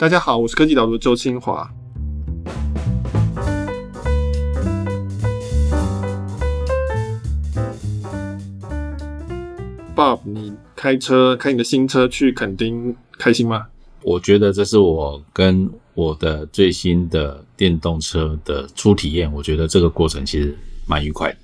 [0.00, 1.70] 大家好，我是科技导读周清华。
[9.94, 13.66] Bob，你开车开你的新车去垦丁，开心吗？
[14.00, 20.56] 我觉得这是我跟我的最新的电动车的初体验，我觉得这个过程其实
[20.86, 21.36] 蛮愉快的。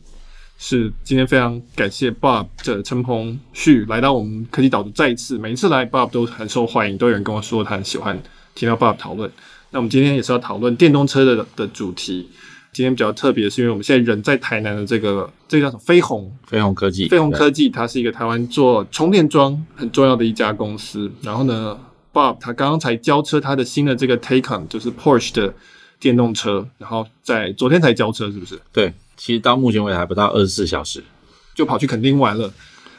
[0.56, 8.18] 是，今天非常感谢 Bob 的陈鹏旭来到我们科技导读，再一次，每一次来 Bob 都很受欢迎，都有人跟我说他很喜欢
[8.56, 9.30] 听到 Bob 讨论。
[9.70, 12.28] 那我们今天也是要讨论电动车的的主题。
[12.72, 21.10] 今天比较特别，是因为我们现在人在台南的这个这个叫什么飞鸿飞鸿科技，飞鸿科技，它是一个台湾做充电桩很重要的一家公司。
[21.22, 21.78] 然后呢
[22.12, 25.54] ，Bob 他刚刚才交车他的新的这个 Taycan，就是 Porsche 的
[25.98, 28.60] 电动车，然后在昨天才交车，是不是？
[28.74, 31.02] 对，其实到目前为止还不到二十四小时，
[31.54, 32.52] 就跑去垦丁玩了。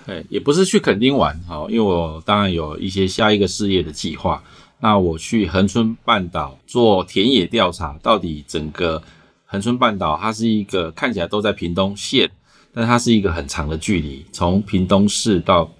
[0.07, 4.41] 对，也不是去垦丁玩，好，因为我当然有一些下一个事业的计划。
[4.79, 9.01] 那我去恒春半岛做田野调查，到底整个。
[9.49, 12.29] 恒春半岛，它是一个看起来都在屏东县，
[12.73, 15.71] 但它是一个很长的距离，从屏东市到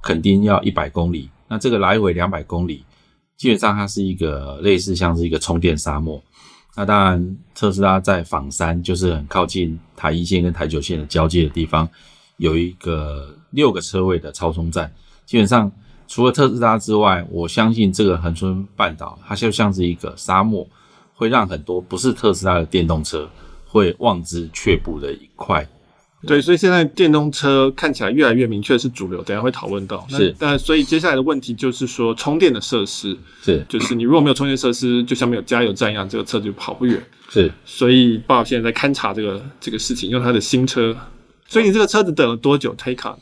[0.00, 2.84] 垦丁要一百公里，那这个来回两百公里，
[3.36, 6.22] 基本上它是一个类似像是一个充电沙漠。
[6.76, 11.88] 那当然，特斯拉在枋山，就是很靠近台一线跟台九线的交界的地方，
[12.36, 14.88] 有一个六个车位的超充站。
[15.26, 15.70] 基本上，
[16.10, 20.66] 除了特斯拉之外，我相信这个恒春半岛，它就像是一个沙漠。
[21.14, 23.28] 会让很多不是特斯拉的电动车
[23.66, 25.68] 会望之却步的一块。
[26.26, 30.02] 对，所以现在电动车看起来越来越明确是主流，等下会讨论到。
[30.08, 36.98] 是，但所以接下来的问题就是说充电的设施是，就是你如果没有充电设施，就像没有加油站一样，这个车就跑不远。
[37.28, 40.96] 是，所以爸爸现在在勘察这个这个事情，用他的新车。
[41.46, 43.16] 所以你这个车子等了多久？Taycan？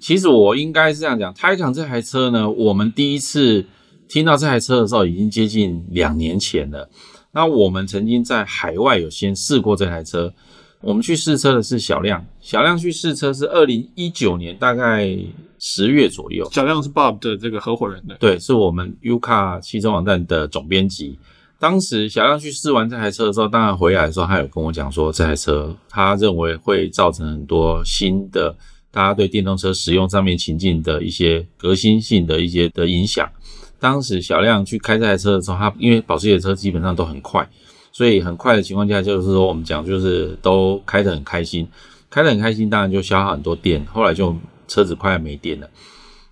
[0.00, 3.66] 其实我应该是这样讲，Taycan 这台车呢，我们第一次
[4.08, 6.88] 听到这台车的时候，已经接近两年前了。
[7.32, 10.32] 那我们曾经在海外有先试过这台车，
[10.80, 15.16] 我们去试车的是小亮，小亮去试车是二零一九年大概
[15.58, 16.48] 十月左右。
[16.50, 21.18] 小亮是 Bob 的这个合伙人的，对，是我们 UCAR 汽车网站的总编辑。
[21.60, 28.56] 当时小亮去试完这台车的时候，当然回来的时候，他有跟我讲说，这台车他认为会造成很多新的
[28.92, 33.30] 大家对电动车使用上面情境的一些革新性的一些的影响。
[33.78, 37.48] 当时小亮去开这台车的时候，他因为保时捷车基本上都很快，
[37.92, 41.66] 所以很快的情况下，就是说我们讲就是都开得很开心，
[42.10, 44.36] 开得很开心，当然就消耗很多电，后来就
[44.68, 45.70] 车子快要没电了。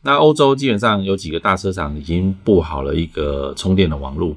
[0.02, 4.36] 那欧洲基本上有几个大车厂已经布好了一个充电的网路，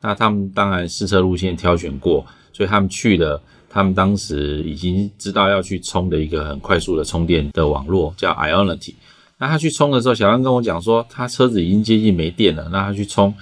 [0.00, 8.92] 那他们当然试车路线挑选过，所以他们去了，他们当时已经知道要去充的一个很快速的充电的网络，叫 Ionity。
[9.38, 12.68] 那他去充的时候，小亮跟我讲说，他车子已经接近没电了。
[12.70, 13.34] 那他去充，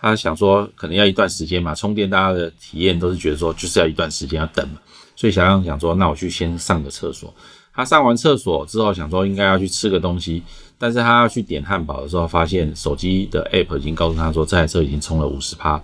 [0.00, 4.80] 他想说可能要一段时间嘛，充电大家的体验都是觉得说就是要一段时间要等嘛。
[5.14, 7.32] 所以小亮想说，那我去先上个厕所。
[7.72, 10.42] 他上完厕所之后，想说应该要去吃个东西，
[10.76, 15.80] 但是他要去点汉堡的时候，发现手机的 app 已经告诉他说，这台车已经充了五十趴。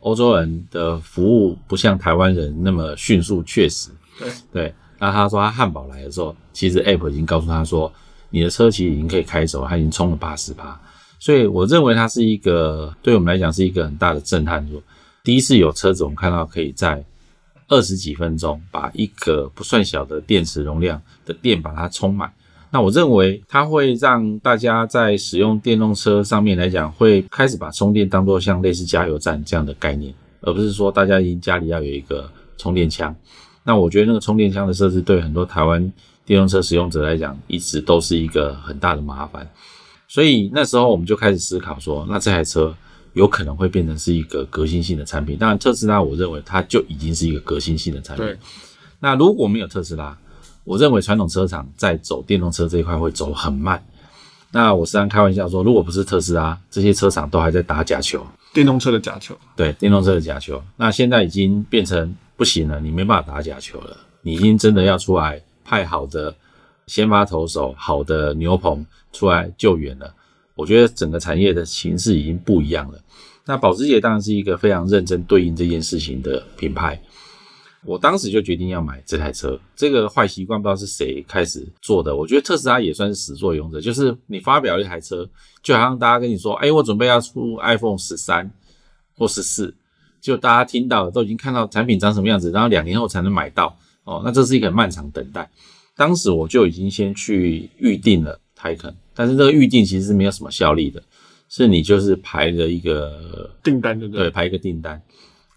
[0.00, 3.90] 欧洲人的服务不像台湾人那么迅速确实。
[4.18, 4.74] 对对。
[4.98, 7.92] 那他说他汉堡来的时候，其实 app 已经告诉他说。
[8.30, 10.78] 你的车其实已经可以开走，他已经充了八十趴，
[11.18, 14.68] 所以我认为它是一个对我们来讲是一个很大的震撼。
[14.68, 14.78] 说
[15.24, 17.02] 第一次有车子，我们看到可以在
[17.68, 22.30] 二十几分钟把一个不算小的电池容量的电把它充满。
[22.70, 33.14] 那我认为它会让大家在使用电动车上面来讲，会开始把充电当做像类似加油站这样的概念，而不是说大家已经家里要有一个充电枪。
[33.64, 35.92] 那我觉得那个充电枪的设置对很多台湾。
[36.26, 39.48] 电动车使用者来讲，一直都是一个很大的麻烦，
[40.06, 42.76] 所以那时候我们就开始思考说，那这台车
[43.14, 45.38] 有可能会变成是一个革新性的产品。
[45.38, 48.26] 当然，特斯拉我认为它就已经是一个革新性的产品。
[48.26, 48.36] 对。
[49.00, 50.14] 那如果没有特斯拉，
[50.68, 53.82] 我认为传统车厂在走电动车这一块会走很慢。
[54.52, 59.34] 那我时常开玩笑说，如果不是特斯拉，这些车厂都还在打假球，电动车的假球。
[59.56, 60.62] 对，电动车的假球。
[60.76, 65.42] 那现在已经变成不行了，你没办法打假球了，你已经真的要出来。
[65.64, 66.34] 派好的
[66.86, 70.14] 先发投手，好的牛棚出来救援了。
[70.54, 72.98] 我觉得整个产业的形势已经不一样了。
[73.44, 76.98] 那保时捷当然是一个非常认真对应这件事情的品牌。
[77.88, 79.58] 我当时就决定要买这台车。
[79.74, 82.14] 这个坏习惯不知道是谁开始做的。
[82.14, 85.26] 我觉得特斯拉也算是始作俑者，就是你发表一台车，
[85.62, 88.50] 就好像大家跟你说：“哎，我准备要出 iPhone 十三
[89.16, 89.74] 或十四。”
[90.20, 93.74] 就大家听到都已经看到产品长什么样子，然后两年后才能买到。
[94.04, 95.48] 哦，那这是一个很漫长等待。
[95.96, 101.02] 当时我就已经先去预定了 Taycan，但是这个预定其实是没有什么效力的，
[101.48, 104.24] 是你就是排了一个订单，对不对？
[104.24, 105.00] 对，排一个订单，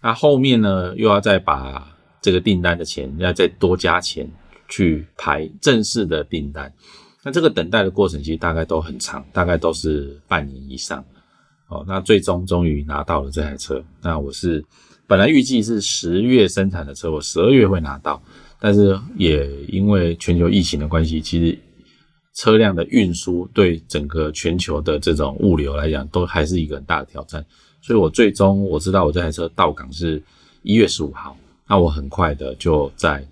[0.00, 1.91] 那后面呢又要再把
[2.22, 4.26] 这个订单的钱要再多加钱
[4.68, 6.72] 去排正式的订单，
[7.22, 11.04] 那这个等待的过程其实大概都很长，大概都是半年以上。
[11.68, 14.64] 哦，那最终终于拿到了这台车，那我是
[15.06, 18.22] 本来预计是十月生产的车，我十二月会拿到，
[18.58, 21.58] 但是也因为全球疫情的关系，其实。
[22.34, 27.44] 车辆的运输对整个全球的这种物流来讲，都还是一个很大的挑战。
[27.82, 30.22] 所以我最终我知道我这台车到港是
[30.62, 31.36] 一月十五号，
[31.68, 33.26] 那我很快的就在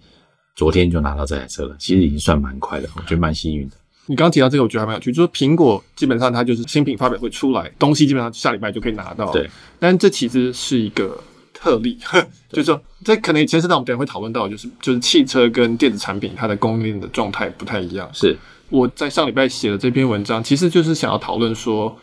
[0.55, 1.77] 昨天就拿到这台车了。
[1.79, 3.77] 其实已经算蛮快的，我觉得蛮幸运的。
[4.07, 9.31] 你刚刚提到这个，我觉得还蛮有趣，就是苹果基本上它就是新品发表会出来，东西基本上下礼拜就可以拿到。
[9.31, 9.49] 对，
[9.79, 11.17] 但这其实是一个
[11.55, 11.99] 特例，
[12.51, 18.09] 就是说这可能牵涉到我们等下会讨论到，就是就是汽车跟电子产品它的供应链的状态不太一样。
[18.13, 18.37] 是。
[18.69, 21.97] 我在上礼拜写的这篇文章，其实就是想要讨论说，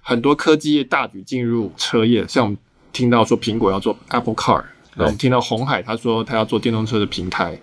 [0.00, 2.56] 很多科技业大举进入车业，像我们
[2.92, 4.62] 听到说苹果要做 Apple Car，
[4.94, 7.58] 然后我们听到红海他说他要做电动车的平台，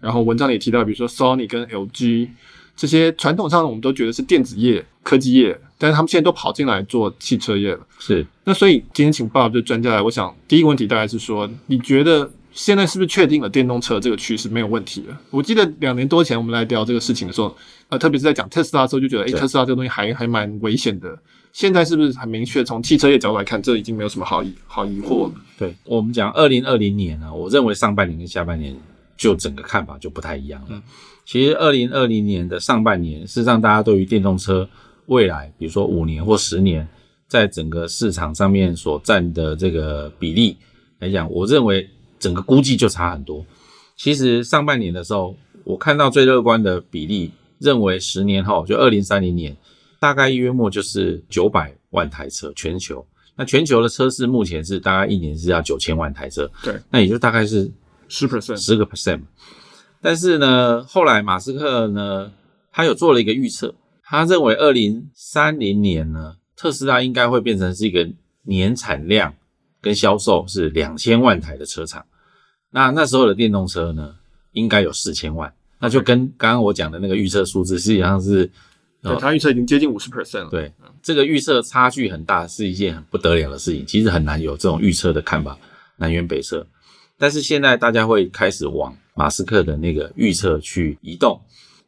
[0.00, 2.28] 然后文章里提到，比如说 Sony 跟 LG
[2.76, 7.80] 这些传统上我们都觉得是电子业、科技业，但是他们现在都跑进来做汽车业了。
[7.98, 12.30] 是，那所以今天请 Bob 这专家来，我想第一个问题大概是说，你觉得？
[12.52, 15.20] 现在是不是确定了电动车这个趋势没有问题了？
[15.28, 17.54] 我记得两年多前我们来聊这个事情的时候，
[17.90, 21.18] 呃，特别是在讲特斯拉的时候，就觉得，诶、欸，特斯拉这个东西还还蛮危险的。
[21.56, 22.62] 现在是不是很明确？
[22.62, 25.32] 从汽车业角度来看，这已经没有什么好疑好疑惑了。
[25.58, 28.76] 对，我们讲二零二零年呢，我认为上半年跟下半年
[29.16, 30.66] 就整个看法就不太一样了。
[30.72, 30.82] 嗯、
[31.24, 34.68] 其实二零二零年的上半年，事实上大家对于电动车
[35.06, 36.86] 未来，比如说五年或十年，
[37.26, 40.58] 在整个市场上面所占的这个比例
[40.98, 41.88] 来讲，我认为。
[42.18, 43.44] 整个估计就差很多。
[43.94, 49.54] 其实上半年的时候，我看到最乐观的比例，认为十年后就二零三零年，
[50.00, 53.06] 大概约莫就是九百万台车全球。
[53.36, 57.70] 那全球的车市目前是大概一年是要九千万台车，对，那也就大概是
[58.08, 59.20] 十 percent 十个 percent。
[60.00, 62.32] 但是呢，后来马斯克呢，
[62.72, 68.08] 他有做了一个预测，他认为二零三零年呢，特斯拉应该会变成是一个
[68.44, 69.34] 年产量。
[69.78, 72.04] 跟销售是两千万台的车厂，
[72.70, 74.16] 那那时候的电动车呢，
[74.50, 78.50] 应该有四千万，那就跟刚刚我讲的那个预测数字实际上是，
[79.14, 80.50] 对，他预测已经接近五十 percent 了。
[80.50, 80.72] 对，
[81.02, 83.86] 这个预测差距很大，是一件很不得了的事情。
[83.86, 85.58] 其实很难有这种预测的看法，
[85.96, 86.66] 南辕北辙。
[87.18, 91.40] 但是现在大家会开始往马斯克的那个预测去移动。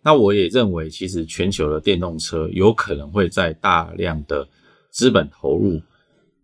[0.02, 4.46] 那我也认为，其实全球的电动车有可能会在大量的
[4.90, 5.80] 资本投入。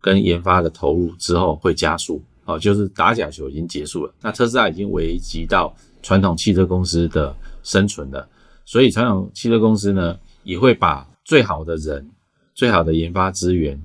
[0.01, 4.13] 跟研发的投入之后会加速，哦，就是打假球已经结束了。
[4.21, 8.29] 那特斯拉已经危及到传统汽车公司的生存了，
[8.67, 12.09] 所以传统汽车公司呢也会把最好的人、
[12.55, 13.81] 最好的研发资源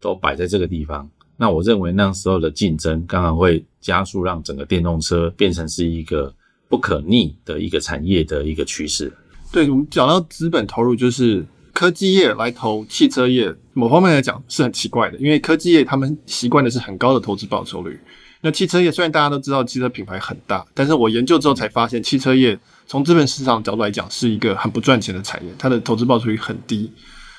[0.00, 1.08] 都摆在这个地方。
[1.36, 6.34] 那我认为那时候的竞争刚好会加速，让整个电动车变成是一个
[6.68, 9.12] 不可逆的一个产业的一个趋势。
[9.52, 11.44] 对，我们讲到资本投入，就是。
[11.74, 17.98] 科技业来投汽车业，某方面来讲是很奇怪的，因为科技业他们习惯的是很高的投资报酬率。
[18.42, 26.90] 那汽车业虽然大家都知道汽车品牌很大，但是我研究之后才发现，汽车业从资本市场角度来讲是一个很不赚钱的产业，它的投资报酬率很低。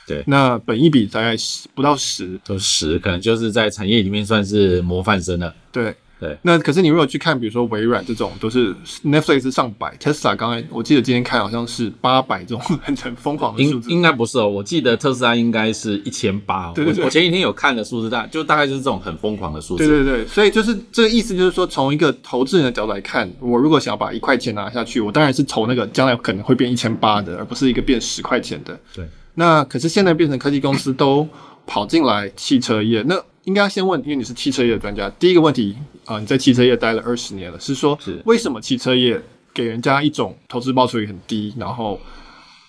[0.07, 5.56] 对，那本一比大概十不到十，都十，可能就是在产业里面算是模范生了。
[5.71, 5.95] 对。
[6.17, 16.72] 对，那可是你如果去看，比如说微软这种，都是 Netflix 上百，Tesla 刚才我记得今天看好像是八百这种很很疯狂的数字，应应该不是哦，我记得特斯拉应该是一千八。
[16.72, 19.86] 对对对，我前几天有看的数字，大就大概就是这种很疯狂的数字。
[19.86, 28.79] 对对对，所以就是这个意思，就是说从一个投资人的角度来看，我如果想要把一块钱拿下去，我当然是投那个将来可能会变一千八的，而不是一个变十块钱的。
[28.93, 31.27] 对，那可是现在变成科技公司都
[31.67, 33.22] 跑进来汽车业，那。
[33.46, 35.10] 应该要先问，因为你是汽车业的专家。
[35.20, 35.75] 第一个问题
[36.06, 39.22] 啊、呃，你在汽车业待了二十年了，是说为什么汽车业
[39.54, 42.00] 给人家一种投资报酬率很低，然后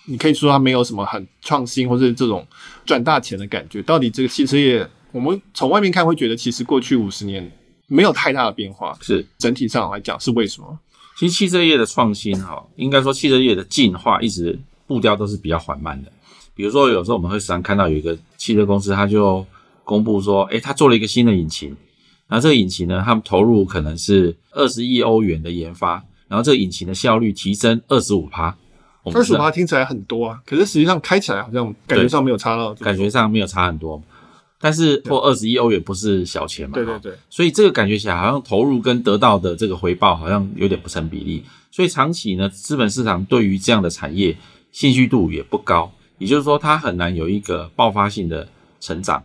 [0.05, 2.45] 你可以说它没有什么很创新或是这种
[2.85, 3.81] 赚大钱的感觉？
[3.81, 7.51] 到底这个汽车业，我们从外面看会觉得其实过去五十年
[7.87, 10.79] 没有太大的变化，是整体上来讲是为什么？
[11.17, 16.11] 其实汽车业的创新哈，应该说汽车业的进化一直步调都是比较缓慢的。
[16.53, 19.43] 比如说有时候我们会时常看到有一个汽车公司，它就
[19.87, 21.69] 公布说，诶，他做了一个新的引擎，
[22.27, 28.53] 然后这个引擎呢，他们投入可能是二十亿欧元的研发，然后这个引擎的效率提升二十五趴。
[29.13, 34.03] 二十五趴听起来很多啊，可是实际上开起来好像感觉上没有差到，感觉上没有差很多。
[34.59, 36.73] 但是破二十亿欧元不是小钱嘛？
[36.73, 37.13] 对对对。
[37.29, 41.45] 所以这个感觉起来好像投入跟得到的这个回报好像有点不成比例。
[41.71, 44.35] 所以长期呢，资本市场对于这样的产业
[44.73, 48.49] 兴趣度也不高，也就是说它很难有一个爆发性的。
[48.79, 49.23] 成长。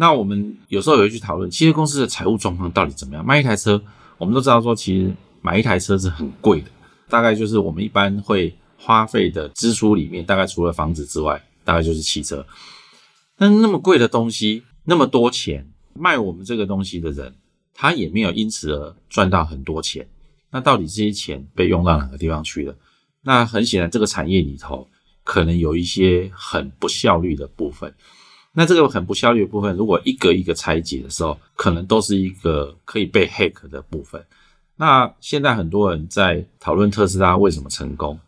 [0.00, 3.26] 那我们有时候也会去讨论汽车公司的财务状况到底怎么样。
[3.26, 3.82] 卖一台车，
[4.16, 5.12] 我们都知道说，其实
[5.42, 6.70] 买一台车是很贵的，
[7.08, 12.46] 大概就是我们一般会花费的支出里面，大概除了房子之外，大概就是汽车。
[13.36, 17.34] 但那么贵的东西，那么多钱，卖我们这个东西的人，
[17.74, 20.08] 他也没有因此而赚到很多钱。
[20.52, 22.74] 那到底这些钱被用到哪个地方去了？
[23.24, 24.88] 那很显然，这个产业里头
[25.24, 27.92] 可能有一些很不效率的部分。
[28.58, 34.20] 那这个很不效率的部分，如果一个一个拆解的时候，可能都是一个可以被 hack 的部分。
[34.74, 38.18] 那现在很多人在讨论特斯拉为什么成功，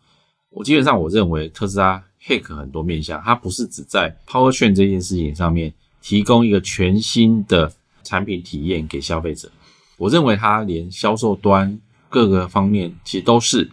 [0.49, 7.69] 我基本上我认为特斯拉 hack 很多面向，它不是只在 Powertrain 这件事情上面提供一个全新的
[8.01, 9.51] 产品体验给消费者，
[9.97, 11.77] 我认为它连销售端。
[12.07, 13.69] 各个方面其实都是。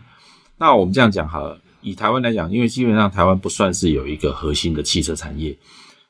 [0.58, 5.56] 那我们这样讲好了，以台湾来讲，因为基本上台湾不算是有一个核心的汽车产业，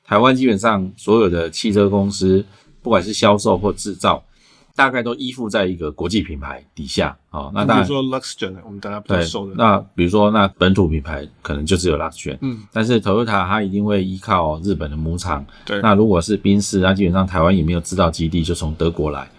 [0.08, 2.42] 台湾基本上所有的汽车公司，
[2.80, 4.24] 不管是销售或制造，
[4.74, 7.52] 大概都依附在一个国际品牌底下啊、哦。
[7.54, 9.54] 那比如说 Luxgen，我们大家比较熟的。
[9.56, 15.44] 那比如说，那本土品牌可能就只有 Luxgen，嗯，但是 Toyota 它一定会依靠日本的母厂。
[15.66, 15.78] 对。
[15.82, 19.30] 那如果是宾士，那基本上台湾也没有制造基地，就从德国来。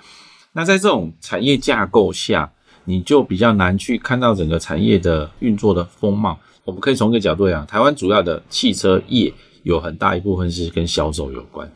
[0.54, 2.52] 那在这种产业架构下，
[2.86, 6.38] 你就比较难去看到整个产业的运作的风貌。
[6.64, 11.72] 我们可以从一个角度来讲，台湾主要的汽车业有很大一部分是跟销售有关。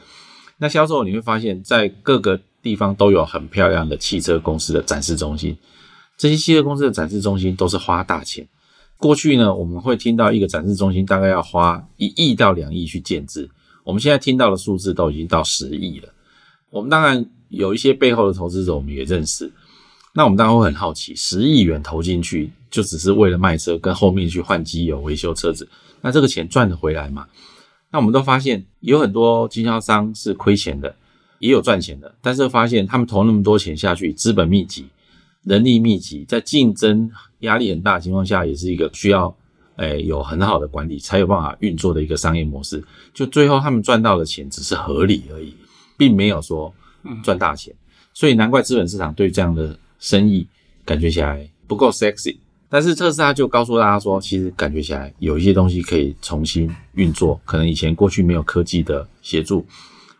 [0.58, 5.58] 那销售你会发现在各个地方都有很漂亮的汽车公司的展示中心，
[6.18, 8.48] 这些汽车公司的展示中心都是花大钱。
[8.98, 13.50] 过去呢，我们会听到一个展示中心大概要花一亿到两亿去建置，
[13.84, 16.08] 我们现在听到的数字都已经到十亿了。
[16.70, 19.52] 我们当然有一些背后的投资者，我们也认识。
[20.14, 25.68] 那我们当然会很好奇，十亿元投进去，就只是为了卖车，跟后面去换机油、维修车子，
[26.02, 27.28] 那这个钱赚得回来吗？
[27.94, 30.96] 那我们都发现，有很多经销商是亏钱的，
[31.38, 34.88] 也有赚钱的，但是发现他们投那么多钱下去，资本密集、
[35.44, 39.34] 人力密集，在竞争压力很大的情况下，也是一个需要
[39.76, 42.84] 诶有很好的管理才有办法运作的一个商业模式。
[43.14, 45.56] 就最后他们赚到的钱只是合理而已，
[45.96, 46.74] 并没有说
[47.24, 47.72] 赚大钱，
[48.12, 49.78] 所以难怪资本市场对这样的。
[50.00, 50.46] 生意
[50.84, 52.36] 感觉起来不够 sexy，
[52.74, 59.64] 但是特斯拉就告诉大家说，其实感觉起来有一些东西可以重新运作，可能以前过去没有科技的协助。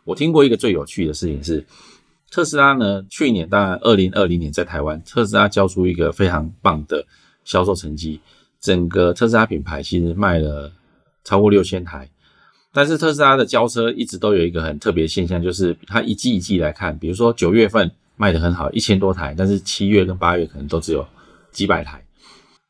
[0.04, 1.66] 我听过一个最有趣的事情是，
[2.30, 7.04] 特斯拉呢，去年当然二零二零年在台湾，特斯拉交出一个非常棒的
[7.44, 8.22] 销售成绩，
[8.62, 10.72] 整个特斯拉品牌其实卖了
[11.24, 12.08] 超过六千台，
[12.72, 17.90] 但是特斯拉的交车一直都有一个很特别的现象，就是它一季一季来看，比如说九月份。
[18.16, 21.04] 卖的很好，一千多台，但是七月跟八月可能都只有
[21.52, 22.00] 几百台。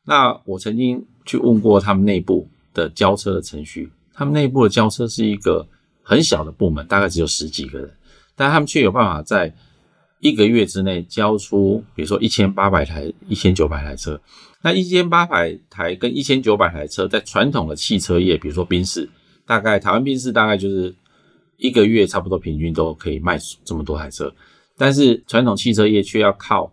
[0.04, 5.66] 那我曾经去问过他们内部的交车的程序，他们内部的交车是一个
[6.02, 7.90] 很小的部门，大概只有十几个人，
[8.36, 9.54] 但他们却有办法在
[10.20, 14.20] 一个月之内交出，比如说一千八百台、一千九百台车。
[14.62, 19.08] 那一千八百台跟一千九百台车，在传统的汽车业，比如说宾士，
[19.46, 20.94] 大概台湾宾士大概就是
[21.58, 24.34] 一个月差不多平均都可以卖这么多台车。
[24.78, 26.72] 但是传统汽车业却要靠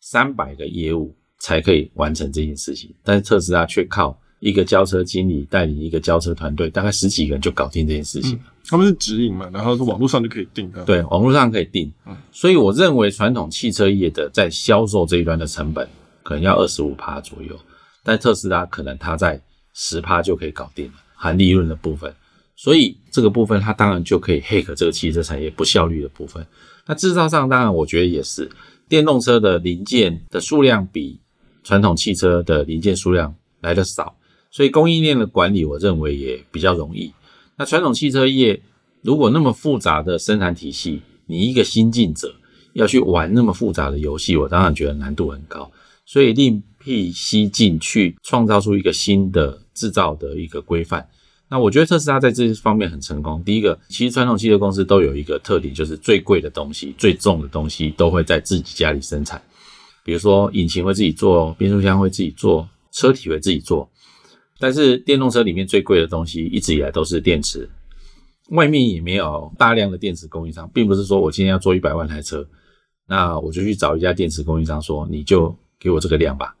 [0.00, 8.34] 三百个业务才可以完成这件事情，但是特斯拉却靠一个交车经理带领一个交车团队，大概十几个人就搞定这件事情。
[8.34, 10.84] 嗯，他们是直营嘛，然后是网络上就可以订的。
[10.84, 11.92] 对，网络上可以订。
[12.06, 15.88] 嗯，所以我认为传统汽车业的在销售这一端的成本
[16.22, 17.58] 可能要二十五趴左右，
[18.04, 19.42] 但特斯拉可能它在
[19.74, 22.14] 十趴就可以搞定了，含利润的部分。
[22.54, 26.46] 所以这个部分它当然就可以 hack 这个汽车产业不效率的部分。
[26.86, 28.48] 那制造上当然，我觉得也是，
[28.88, 31.20] 电动车的零件的数量比
[31.62, 34.16] 传统汽车的零件数量来得少，
[34.50, 37.12] 所以供应链的管理，我认为也比较容易。
[37.56, 38.60] 那传统汽车业
[39.02, 42.34] 如果那么复杂的生产体系，你一个新进者
[42.72, 45.70] 要去玩那么复杂的游戏，我当然觉得难度很高。
[46.04, 51.08] 所以另辟蹊径去创造出一个新的制造的一个规范。
[51.48, 53.42] 那我觉得特斯拉在这方面很成功。
[53.44, 59.40] 第一个，其实传统汽车公司都有一个特点，就是最贵的东西、最重的东西都会在自己家里生产。
[60.04, 63.88] 比如说，引擎会自己做，变速箱会自己做，车体会自己做。
[64.58, 67.68] 但是电动车里面最贵的东西，一直以来都是电池。
[68.50, 72.46] 外面也没有大量的电池供应商，并不是说我今天要做一百万台车，
[73.06, 76.56] 那我就去找一家电池供应商说，你就给我这个量吧。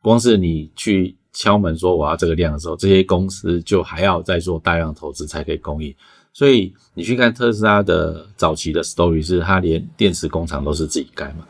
[0.00, 1.16] 光是你去。
[1.38, 5.94] 敲门说我要这个量的时候，这些公司就还要再做大量投资才可以供应。
[6.32, 11.46] 所以你去看特斯拉的早期的 story，是它连电池工厂都是自己盖嘛。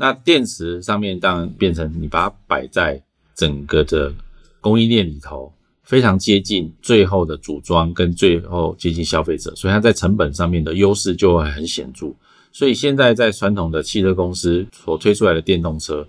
[0.00, 2.98] 那电池上面当然变成你把它摆在
[3.34, 4.10] 整个的
[4.58, 5.52] 供应链里头，
[5.82, 12.14] 非常接近最后的组装跟最后接近消费者，所以它在成本上面的优势就会很显著。
[12.50, 16.08] 所以现在在传统的汽车公司所推出来的电动车，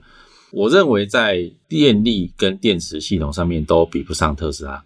[0.53, 4.81] 我认为在电力跟电池系统上面都比不上特斯拉，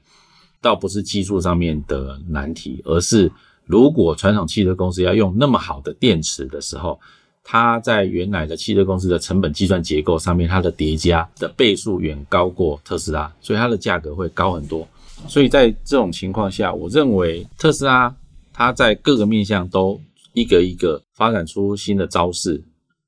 [0.59, 3.31] 倒不是技术上面的难题，而是
[3.65, 6.99] 如果传统汽车公司要用那么好的电池的时候，
[7.47, 14.85] 它在原来的汽车公司的成本计算结构上面，它的叠加的倍数远高过特斯拉，所以它的价格会高很多。
[15.27, 18.13] 所以在这种情况下，我认为特斯拉
[18.51, 20.01] 它在各个面向都
[20.33, 22.61] 一个一个发展出新的招式，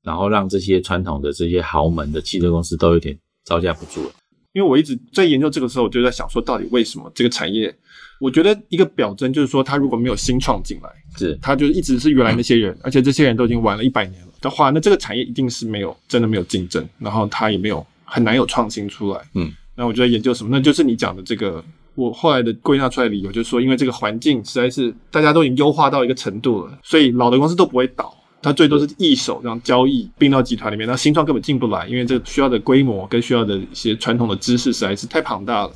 [0.04, 4.12] 然后让这些传统的这些豪门的汽车公司都有点招架不住了。
[4.52, 7.74] 因为我一直在研究这个时候，我就在想说，到底为什么这个产业？
[8.20, 19.20] 我觉得一个表征就是说，它如果没有新创进来，是它就一直是原来那些人，而且这些人都已经玩了一百年了的话，那这个产业一定是没有真的没有竞争，然后它也没有很难有创新出来。
[19.34, 20.50] 嗯，那我就在研究什么？
[20.50, 21.64] 那就是你讲的这个。
[21.94, 35.72] 我后来的归纳出来的理由就是说，因为这个环境实在是大家都已经优化到一个程度了，所以老的公司都不会倒，它最多是一手这样交易并到集团里面，那新创根本进不来，因为这个需要的规模跟需要的一些传统的知识实在是太庞大了。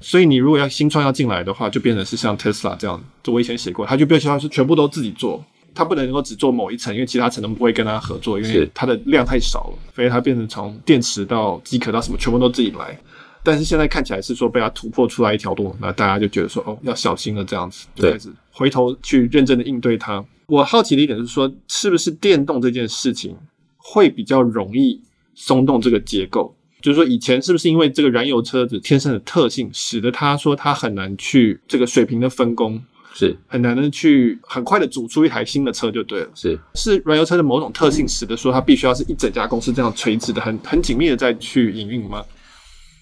[0.00, 12.98] 所以你如果要新创要进来的话，就变成是像 Tesla 这样，就我以前写过，它就必须要是全部都自己做，它不能够只做某一层，因为其他层都不会跟它合作，因为它的量太少了，所以它变成从电池到机壳到什么全部都自己来。
[13.42, 20.22] 但是现在看起来是说被它突破出来一条路，那大家就觉得说哦，要小心了，这样子就开始回头去认真的应对它。
[20.46, 23.34] 我好奇的一点是说，是不是电动这件事情
[23.76, 25.00] 会比较容易
[25.34, 26.54] 松动这个结构？
[26.82, 32.82] 就是说以前是不是因为这个燃油车子天生的特性，使得它说它很难去这个水平的分工，
[33.14, 36.30] 是很难的去很快的组出一台新的车就对了。
[36.34, 42.24] 是是燃油车的某种特性，使得说它必须要是一整家公司这样垂直的很很紧密的再去营运吗？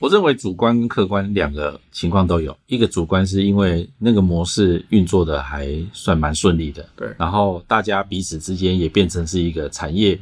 [0.01, 2.57] 我认为主观跟客观两个情况都有。
[2.67, 7.13] 一个主观是因为那个模式运作的还算蛮顺利的，对。
[7.19, 10.17] 然后大家彼此之间也变成是一个产业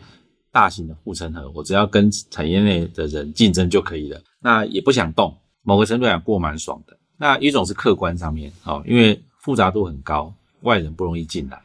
[0.51, 4.19] 大型的护城河，我只要跟产业内的人竞争就可以了。
[4.41, 6.97] 那也不想动，某个程度来讲过蛮爽的。
[7.19, 11.63] 那一种是客观上面，哦，因为复杂度很高，外人不容易进来。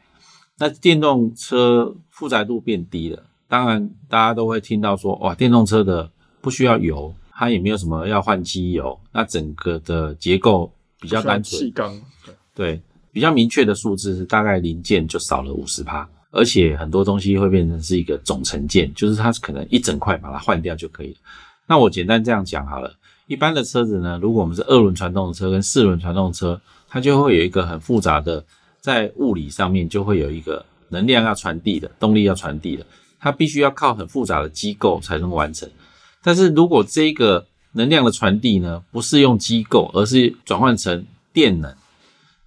[0.56, 6.08] 那电动车复杂度变低了，当然大家都会听到说，哇，电动车的
[6.40, 7.12] 不需要油。
[7.34, 12.00] 它也没有什么要换机油，那整个的结构比较单纯，气缸
[12.54, 21.16] 对，比较明确的数字是大概零件就少了五十趴，而且很多东西会变成是一个总成件，就是它可能一整块把它换掉就可以了。
[21.66, 22.94] 那我简单这样讲好了，
[23.26, 26.60] 一般的车子呢，如果我们是二轮传动车跟四轮传动车，
[26.92, 28.44] 它就会有一个很复杂的，
[28.78, 32.84] 在物理上面就会有一个能量要传递的，动力要传递的，
[33.18, 35.66] 它必须要靠很复杂的机构才能完成。
[36.22, 41.02] 但是如果这个能量的传递呢，不是用机构，而是转换成
[41.32, 41.74] 电能，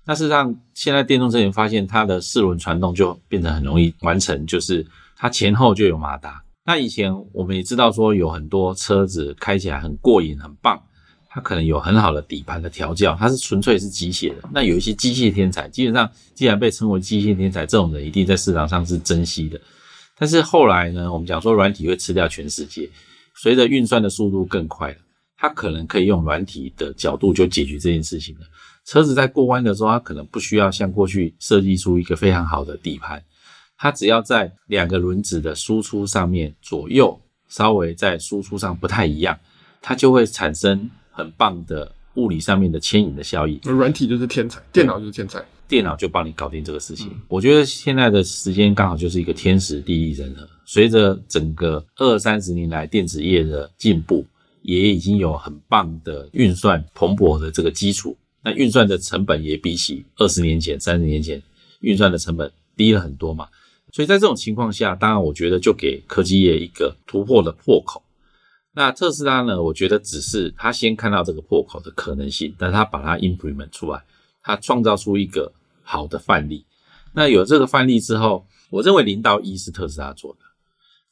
[0.06, 4.86] 那事实上现在电动车也发现它的四轮传动就变得很容易完成，就是
[5.18, 6.44] 它前后就有马达。
[6.68, 10.80] 那以前我们也知道说有很多车子开起来很过瘾、很棒，
[11.36, 14.50] 它可能有很好的底盘的调教，它是纯粹是机械的。
[14.54, 19.60] 那有一些机械天才，基本上既然被称为机械天才，这种人一定在市场上是珍惜的。
[20.18, 22.90] 但是后来呢，我们讲说软体会吃掉全世界。
[23.36, 24.98] 随着运算的速度更快了，
[25.36, 28.42] 它可能可以用软体的角度就解决这件事情了。
[28.86, 33.22] 车子在过弯的时候，它可能不需要像过去设计出一个非常好的底盘，
[33.78, 37.20] 它只要在两个轮子的输出上面左右
[37.50, 39.38] 稍微在输出上不太一样，
[39.82, 43.60] 它就会产生很棒的物理上面的牵引的效应。
[43.64, 47.08] 软体就是天才，电脑就是天才，电脑就帮你搞定这个事情。
[47.08, 47.22] 嗯。
[47.30, 50.48] 我觉得现在的时间刚好就是一个天时地利人和。
[50.68, 54.26] 随着整个二三十年来电子业的进步，
[54.64, 58.18] 也已经有很棒的运算蓬勃的这个基础。
[58.44, 61.42] 那运算的成本也比起二十年前、三十年前
[61.82, 63.48] 运算的成本低了很多嘛。
[63.92, 68.02] 所以在这种情况下，当然我觉得就给科技业一个突破的破口。
[68.76, 69.64] 那特斯拉呢？
[69.64, 74.04] 我觉得只是他先看到这个破口的可能性，但他把它 implement 出来，
[74.44, 76.66] 他创造出一个好的范例。
[77.14, 80.40] 那有这个范例之后，我认为零到一是特斯拉做的。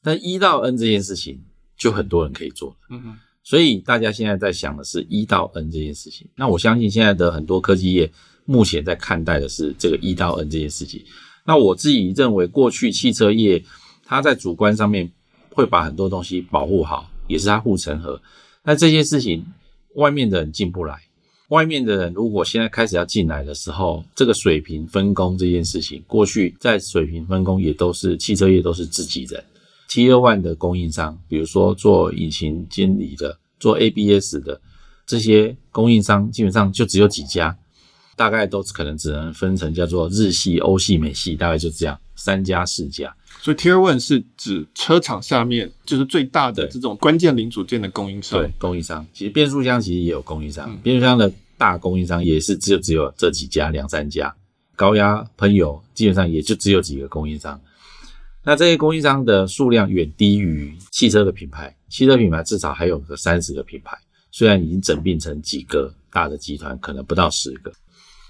[0.01, 1.41] 但一到 N 这件事情
[1.77, 6.27] 就很多人可以做，嗯哼，所以大家现在在想的是一到 N 这件事情。
[6.35, 8.11] 那我相信现在的很多科技业
[8.43, 11.01] 目前在看待的是这个一到 N 这件事情。
[11.45, 13.63] 那我自己认为，过去汽车业
[14.03, 15.09] 它在主观上面
[15.51, 18.21] 会把很多东西保护好，也是它护城河。
[18.63, 19.45] 那这些事情
[19.95, 20.97] 外面的人进不来，
[21.49, 29.43] 外面的人如果现在开始要进来的时候，这个水平分工这件事情，过去在水平分工也都是汽车业都是自己人。
[29.89, 34.59] Tier 1的供应商，比如说做引擎监理的、做 ABS 的，
[35.05, 37.55] 这些供应商基本上就只有几家，
[38.15, 43.15] 大概都可能只能分成叫做日系、欧系、美系，大概就这样三家四家。
[43.43, 48.39] 所以 Tier One 是指车厂下面就是最大的这种关键零组件的供应商。
[48.39, 49.05] 对，供应商。
[49.11, 54.33] 其实变速箱其实也有供应商，嗯、变速箱的大供应商也是只有只有这几家两三家。
[54.77, 57.59] 高压喷油基本上也就只有几个供应商。
[58.45, 63.97] 那这些供应商的数量远低于汽车的品牌，汽车品牌至少还有个三十个品牌，
[64.31, 67.69] 虽然已经整并成几个大的集团，可能不到十个。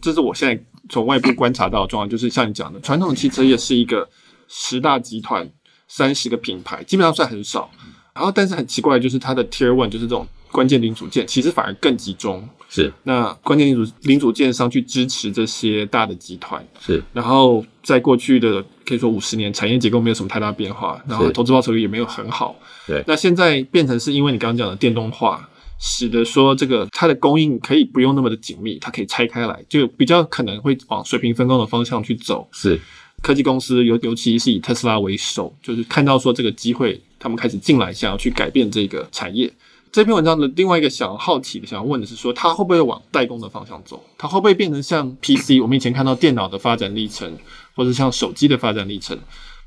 [0.01, 4.09] 这是我现在从外部观察到的状况，就是像你讲的，传统汽车业是一个。
[4.55, 5.49] 十大集团，
[5.87, 7.71] 三十个品牌，基本上算很少。
[8.13, 12.47] 然后，但是很奇怪，就是它的 Tier One，就是这种关键零组件，其实反而更集中。
[12.69, 16.63] 是，那关键零组零组件商去支持这些大的集团。
[16.79, 22.55] 是，然后在过去的可以说五十年，产业结构没有什么太大变化，然后投资报酬率也没有很好。
[22.85, 32.47] 对，那现在变成是因为你刚刚讲的电动化，使得说这个它的供应可以不用那么的紧密，它可以拆开来，就比较可能会往水平分工的方向去走。
[32.51, 32.79] 是。
[33.23, 39.51] 科技公司尤尤其是以特斯拉为首，就是看到说这个机会，他们开始进来，想要去改变这个产业。
[39.93, 44.03] 这篇文章的另外一个想要好奇的、想要问的是说，它会不会往代工的方向走？
[44.17, 45.61] 它会不会变成像 PC？
[45.61, 47.37] 我们以前看到电脑的发展历程，
[47.75, 49.17] 或者像手机的发展历程，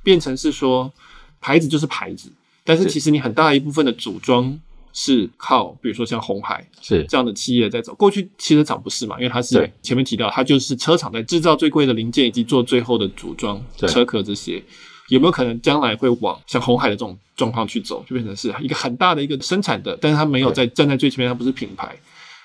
[0.02, 0.92] 变成是说
[1.40, 2.30] 牌子就是牌子，
[2.62, 4.60] 但是其实你很大一部分的组装。
[4.98, 7.94] 是靠，比如说像红海是这样的企业在走。
[7.96, 9.14] 过去汽车厂不是嘛？
[9.18, 14.62] 因为它是前面提到，它就是车厂在制造最贵的零件以及做最后的组装车壳这些。
[15.10, 21.94] 有没有可能将来会往像红海的这种状况去走，就变成是一个很大的一个生产的，但是它没有在站在最前面，它不是品牌，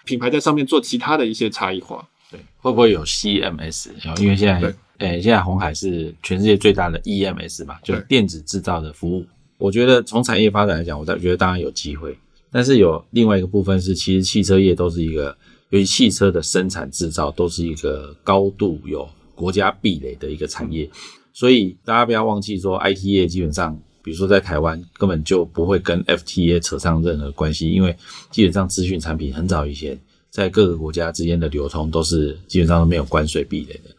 [0.03, 2.05] 品牌在上面做其他的一些差异化。
[2.29, 3.89] 对，会不会有 CMS？
[4.19, 9.25] 因为现在，诶、欸，现在红海是全世界最大的 EMS 嘛，就是电子制造的服务。
[9.57, 12.15] 我觉得从产业发展来讲，我觉得当然有机会。
[12.51, 15.37] 但是有另外一个部分是，其实汽车业都是一个，
[15.69, 20.89] 由于汽车的生产制造都是一个高度有国家壁垒的一个产业，
[21.31, 27.95] 所以大家不要忘记说，IT 业基本上，比如说在台湾根本就不会跟 FTA 扯上任何关系，因为
[28.31, 29.97] 基本上资讯产品很早以前
[30.29, 33.95] 在各个国家之间的流通都是基本上都没有关税壁垒的，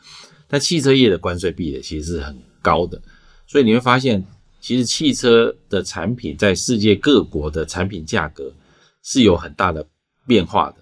[0.47, 3.01] 但汽车业的关税壁垒其实是很高的，
[3.47, 4.23] 所以你会发现。
[4.63, 8.55] 其实汽车的产品在世界各国的产品价格
[9.03, 9.85] 是有很大的
[10.25, 10.77] 变化的。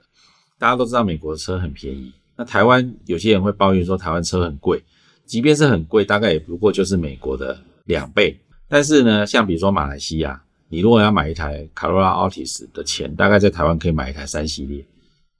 [0.59, 4.85] 大家都知道美国的车很便宜，那台湾有些人会抱怨说台湾车很贵，
[5.25, 8.38] 即便是很贵，大概也不过就是美国的两倍。
[8.69, 14.87] 但是呢，像比如说马来西亚，你如果要买一台 Corolla Altis 的钱，大概在台湾可以买一台三系列。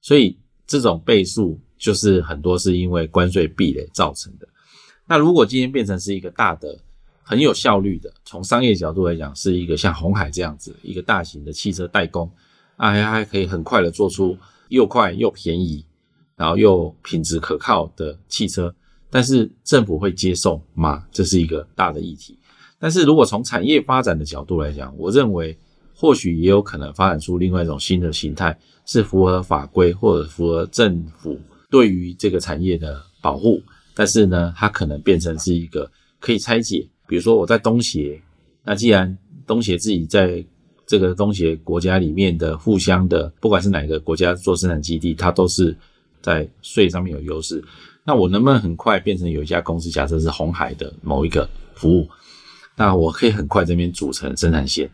[0.01, 4.49] 所以这种倍数就是很多是因为关税壁垒造成的。
[5.07, 6.79] 那如果今天变成是一个大的，
[7.31, 12.29] 很有效率的，从商业角度来讲，是一个像红海这样子一个大型的汽车代工，
[12.75, 14.37] 啊，还还可以很快的做出
[14.69, 15.87] 又快又便宜，
[16.35, 18.75] 然后又品质可靠的汽车。
[19.11, 21.07] 但是政府会接受吗？
[21.13, 22.37] 这是一个大的议题。
[22.81, 25.57] 但是如果从产业发展的角度来讲，我认为
[25.95, 31.39] 或许也有可能发展出另外一种新的形态，是符合法规或者符合政府
[31.71, 33.63] 对于这个产业的保护。
[33.95, 35.89] 但是呢，它可能变成是一个
[36.19, 36.89] 可以拆解。
[37.11, 38.23] 比如说我在东协，
[38.63, 40.47] 那既然东协自己在
[40.87, 45.77] 这个东协国家里面的互相的，不管是哪个国家做生产基地，它都是
[46.23, 47.61] 在税上面有优势。
[48.05, 52.09] 那我能不能很快变成有一家公司，假设是鸿海的某一个服务，
[52.77, 54.89] 那我可以很快这边组成生产线，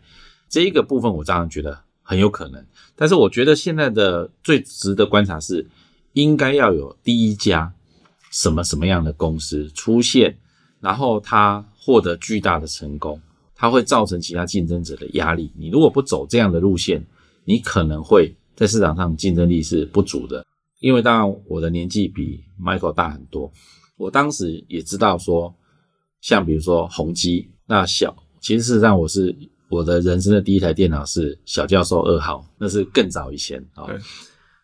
[0.48, 2.64] 这一个部分我当然觉得很有可能。
[2.94, 5.66] 但是我觉得现在的最值得观察是，
[6.14, 7.70] 应该要有第一家
[8.30, 10.38] 什么什么样的公司出现，
[10.86, 11.64] 然后他。
[11.86, 13.16] 获得巨大的成功，
[13.54, 15.52] 他会造成其他竞争者的压力。
[15.56, 17.00] 你如果不走这样的路线，
[17.44, 20.44] 你可能会在市场上竞争力是不足的。
[20.80, 23.52] 因为当然我的年纪比 Michael 大很多，
[23.96, 25.54] 我当时也知道说，
[26.20, 29.32] 像比如说宏基，那小，其实事实上我是
[29.70, 33.86] 我的人生的第一台电脑是小教授二号，那是更早以前啊。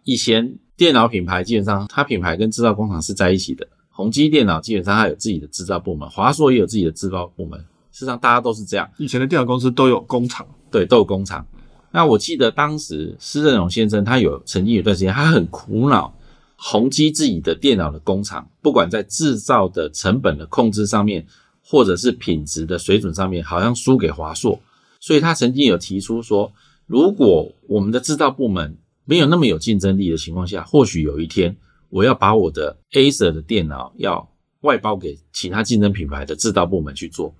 [0.02, 3.64] 以前电脑品牌基本上它品牌跟制造工厂是在一起的。
[3.94, 7.60] 宏基电脑基本上它有自己的制造部门，华硕也有自己的制造部门。
[7.92, 8.90] 事实上，大家都是这样。
[8.96, 11.46] 以前的电脑公司都有工厂，对，都有工厂。
[11.90, 16.16] 那我记得当时施正荣先生他有曾经有段时间，他很苦恼，
[16.56, 21.26] 宏基自己的电脑的工厂，不管在制造的成本的控制上面，
[21.62, 24.58] 或者是品质的水准上面，好像输给华硕。
[24.98, 26.50] 所以他曾经有提出说，
[26.86, 28.74] 如果我们的制造部门
[29.04, 31.54] 没有那么有竞争力的情况下，或许有一天。
[31.92, 34.26] 我要把我的 Acer 的电脑要
[34.62, 37.34] 外包给其他竞争品牌的制造部门去做。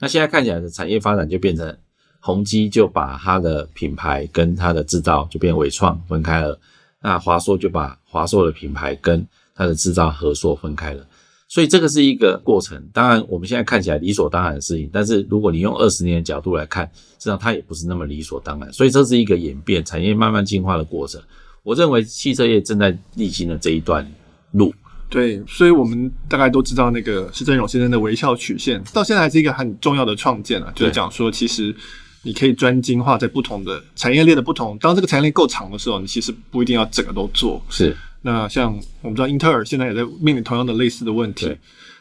[0.00, 1.78] 那现在看起来的产业发展就变成
[2.18, 6.58] 宏基就把它的品牌跟它的制造就变纬创分开了。
[7.00, 11.06] 那华硕就把华硕的品牌跟它的制造合作分开了。
[11.46, 18.72] 所以这个是一个过程，当然我们现在看起来理所当然的事情，但是如果你用二十年的角度来看，实际上它也不是那么理所当然。
[18.72, 21.22] 所以这是一个演变、产业慢慢进化的过程。
[21.62, 24.10] 我认为汽车业正在历经了这一段
[24.52, 24.74] 路。
[25.08, 31.74] 对，所以我们大概都知道那个施振荣先生的微笑曲线，到现在还是一个很重要的创建啊，就是讲说其实
[32.22, 37.62] 你可以专精化在不同的产业链的不同，当这个产业链够长的时候，你其实不一定要整个都做。
[37.68, 37.94] 是。
[38.22, 38.72] 那像
[39.02, 41.54] 我们知道，英特尔现在也在面临同样的类似的问题。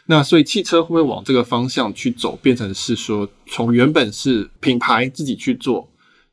[0.06, 5.90] 那所以汽车会不会往这个方向去走，变成是说从原本是品牌自己去做，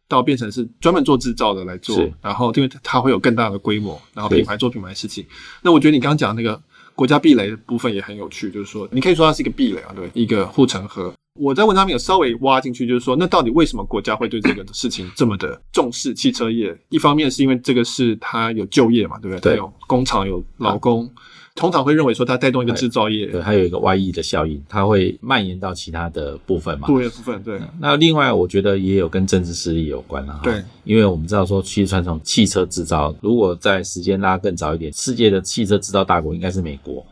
[0.09, 5.25] 到变成是专门做制造的来做，然后因为它会有更大的规模，然后品牌做品牌的事情。
[5.63, 6.61] 那我觉得你刚刚讲那个
[6.95, 11.13] 国家壁垒的部分也很有趣，就是说你可以说它是一个壁垒啊，对，一个护城河。
[11.35, 16.13] 我在文章里面有稍微挖进去，就是说，那到底为什么国家会对这个事情这么的重视？
[16.13, 19.41] 汽车业一方面是因为这个是它有就业嘛，对不对？
[19.41, 21.11] 对，它有工厂有劳工，啊、
[21.59, 26.87] 通常会认为说它带动一个制造业，对，它有一个外溢的效应，它会蔓延到其他的部分嘛？
[26.87, 27.69] 部分部分对、嗯。
[27.81, 30.41] 那另外，我觉得也有跟政治势力有关了哈。
[30.45, 37.05] 对，因为我们知道说，其实传统汽车制造，如果在时间拉更早一点，世界的汽车制造大国应该是美国。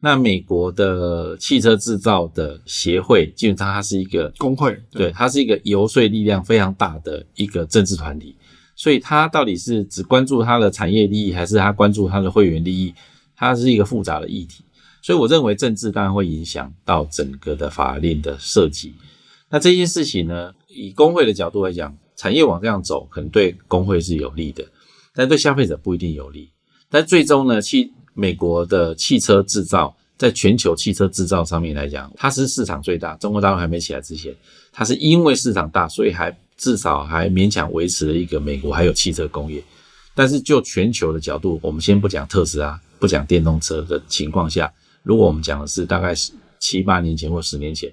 [0.00, 8.36] 那美国的汽车制造的协会，基本上它是一个工会，对，它是一个游说力量非常大的一个政治团体。
[8.74, 12.92] 所以它到底是只关注它的产业利益，还是它关注它的会员利益？
[13.36, 14.64] 它是一个复杂的议题。
[15.00, 18.94] 所以我认为政治当然会影响到整个的法令的设计。
[19.50, 24.64] 那这件事情呢，以工会的角度来讲，产业往这样走，可能对工会是有利的，
[25.14, 26.50] 但对消费者不一定有利。
[26.88, 33.16] 但最终呢，汽美国的汽车制造，在全球汽车制造上面来讲，它是市场最大。
[33.16, 34.32] 中国大陆还没起来之前，
[34.70, 39.60] 它是因为市场大，所以还至少还勉强维持了一个美国还有汽车工业。
[40.14, 47.92] 但是就全球的角度，我们先不讲特斯拉，不讲电动车的情况下，如果我们讲的是大概是七八年前或十年前，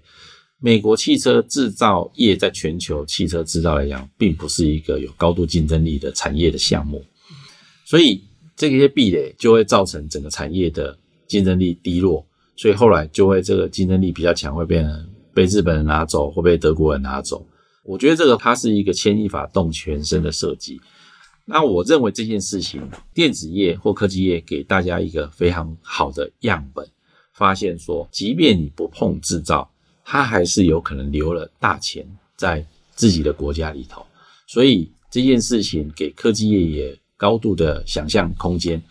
[0.60, 7.04] 美国汽车制造业在全球汽车制造来讲，并不是一个有高度竞争力的产业的项目，
[7.86, 8.24] 所以。
[8.60, 10.94] 这些壁垒就会造成整个产业的
[11.30, 17.48] 竞争力低落，所以后来就会这个竞争力比较强，会变成被日本人拿走，或被德国人拿走。
[17.86, 20.78] 我觉得这个它是一个牵一发动全身的设计。
[21.50, 26.88] 那我认为这件事情，电子业或科技业给大家一个非常好的样本，
[27.34, 29.70] 发现说，即便你不碰制造，
[30.06, 32.08] 它还是有可能留了大钱
[32.38, 34.06] 在自己的国家里头。
[34.46, 37.00] 所以这件事情给科技业也。
[37.20, 38.82] 高度的想象空间，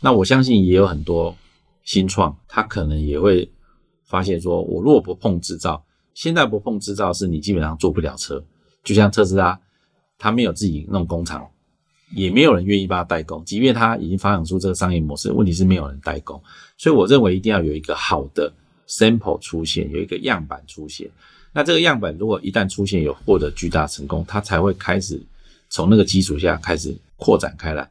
[0.00, 1.36] 那我相信也有很多
[1.84, 3.46] 新创，他可能也会
[4.06, 8.42] 发现说，我如果不碰制造，现在不碰制造，是你基本上做不了车。
[8.82, 9.60] 就像特斯拉，
[10.16, 11.46] 他没有自己弄工厂，
[12.14, 16.40] 也没有人愿意帮他代工，即便他已经发展出这个商业模式，问题是没有人代工。
[16.76, 18.52] 所以我认为一定要有一个好的
[18.88, 21.08] sample 出现，有一个样板出现。
[21.52, 25.20] 那这个样板如果一旦出现，有获得巨大成功，它才会开始
[25.68, 26.96] 从那个基础下开始。
[27.18, 27.90] 扩展开来，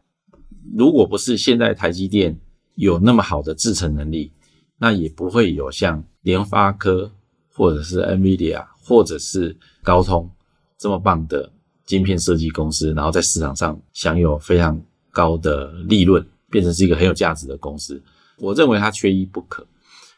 [0.78, 2.38] 如果不是现在台积电
[2.76, 4.32] 有那么好的制程能力，
[4.78, 7.12] 那也不会有像联发科
[7.52, 10.30] 或者是 NVIDIA 或者是高通
[10.78, 11.52] 这么棒的
[11.86, 14.80] 晶片设计公司，然后在市场上享有非常
[15.12, 18.02] 高的利润，变成是一个很有价值的公司。
[18.38, 19.66] 我认为它缺一不可。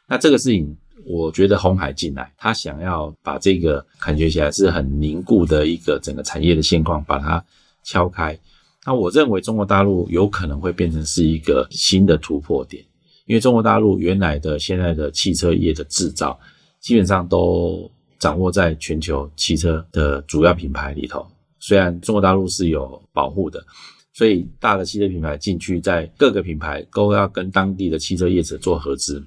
[0.07, 0.75] 那这个事情，
[1.05, 7.43] 我觉得红海进来，他想要把这个感觉起来是很凝固的一个整个产业的现况，把它
[7.83, 8.37] 敲开。
[8.85, 12.81] 那我认为中国大陆有可能会变成是一个新的突破点，
[13.25, 16.39] 因为中国大陆原来的现在的汽车业的制造，
[16.79, 21.27] 基本上都掌握在全球汽车的主要品牌里头。
[21.59, 23.65] 虽然中国大陆是有保护的，
[24.13, 29.23] 所以大的汽车品牌进去，在各个品牌都要跟当地的汽车业者做合资，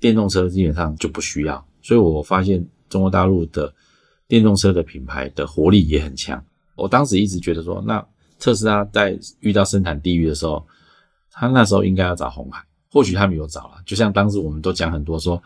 [0.00, 1.66] 电动车基本上就不需要。
[1.82, 3.72] 所以我发现中国大陆的
[4.28, 6.44] 电动车的品牌的活力也很强。
[6.76, 8.04] 我当时一直觉得说，那。
[8.36, 10.62] 特斯拉在遇到生产地狱的时候，
[11.30, 13.76] 他那时候应该要找红海，或许他没有找了。
[13.86, 15.40] 就像当时我们都讲很多说，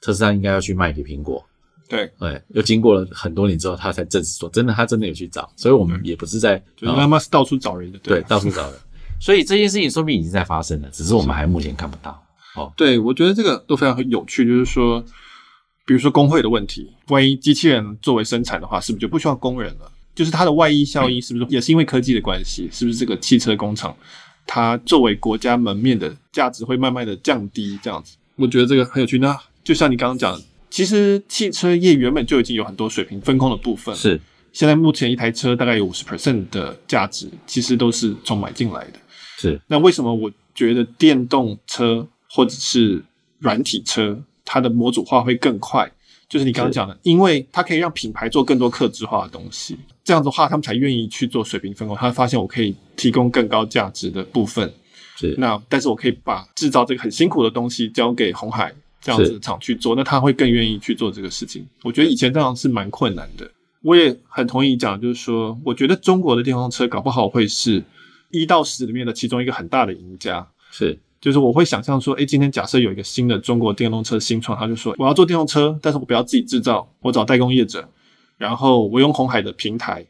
[0.00, 1.44] 特斯拉应该要去卖给苹果。
[1.88, 5.50] 对对，又经过了很多年之后，他才证实说，真的他真的有去找。
[5.56, 8.74] 所以我们也不是在，嗯、就是他妈是到处找人的，对，到处找人。
[9.20, 12.22] 所以这件事情说不定已经在发生了，只是我们还目前看不到。
[12.54, 15.02] 哦，对，我觉得这个都非常有趣，就是说，
[15.86, 19.90] 比如说工会的问题，万一机器人作为生产的话，是不是就不需要工人了？
[20.14, 22.68] 就是它的外溢效应是不是也是因为科技的关系？
[22.72, 23.96] 是不是这个汽车工厂
[24.46, 27.78] 它作为国家门面的价值会慢慢的降低？
[27.82, 29.18] 这样子，我觉得这个很有趣。
[29.18, 33.94] 那就像你刚刚讲的，其实汽车业原本就已经有很多水平分工的部分。
[33.94, 34.20] 是，
[34.52, 38.98] 现在目前一台车大概有五十 percent 的价值，其实都是从买进来的。
[39.38, 39.60] 是。
[39.66, 43.02] 那为什么我觉得电动车或者是
[43.38, 45.90] 软体车它的模组化会更快？
[46.28, 51.96] 就是你刚刚讲的，因为它可以让品牌做更多客制化的东西，这样子的话，他们才愿意去做水平分工。
[51.96, 54.70] 他会发现我可以提供更高价值的部分，
[55.16, 61.66] 是那，但是我可以把制造这个很辛苦的东西交给红海这样子的厂去做，那他会更愿意去做这个事情。
[61.82, 63.50] 我觉得以前这样是蛮困难的。
[63.82, 67.82] 我也很同意讲，就是说，我觉得中国的电动车搞不好会是
[68.30, 70.46] 一到十里面的其中一个很大的赢家。
[70.70, 70.98] 是。
[71.20, 77.88] 就是我会想象说，诶，今天假设有一个新的中国电动车新创，他就说我要做电动车，但是我不要自己制造，我找代工业者，
[78.36, 80.06] 然后我用红海的平台，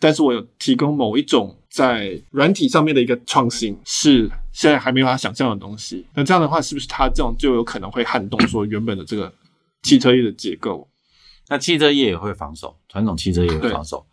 [0.00, 6.06] 但是我有提供某一种在软体上面的一个创新，是现在还没有办法想象的东西。
[6.14, 9.32] 那这样的话，是不是他这种就有可能会撼动说原本的这个
[9.82, 10.88] 汽车业的结构？
[11.48, 14.06] 那汽车业也会防守，传统汽车业也会防守。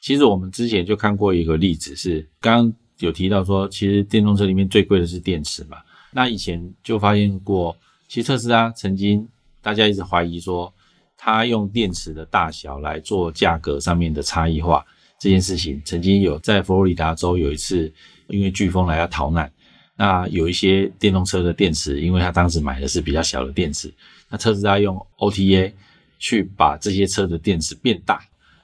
[0.00, 2.74] 其实我们之前就看过一个例子是刚刚。
[3.00, 5.78] 有提到说，其实电动车里面最贵的是电池嘛。
[6.12, 7.74] 那以前就发现过，
[8.06, 9.26] 其实特斯拉曾经
[9.62, 10.70] 大家一直怀疑说，
[11.16, 14.84] 它用电池的大小来做价格上面的差异化
[15.18, 17.90] 这件事情，曾经有在佛罗里达州有一次，
[18.28, 19.50] 因为飓风来要逃难，
[20.00, 23.92] 那有一些电动车的电池，因为他当时买的是比较小的电池，
[24.30, 25.74] 那特斯拉用 OTA
[26.18, 28.18] 去把这些车的电池变大，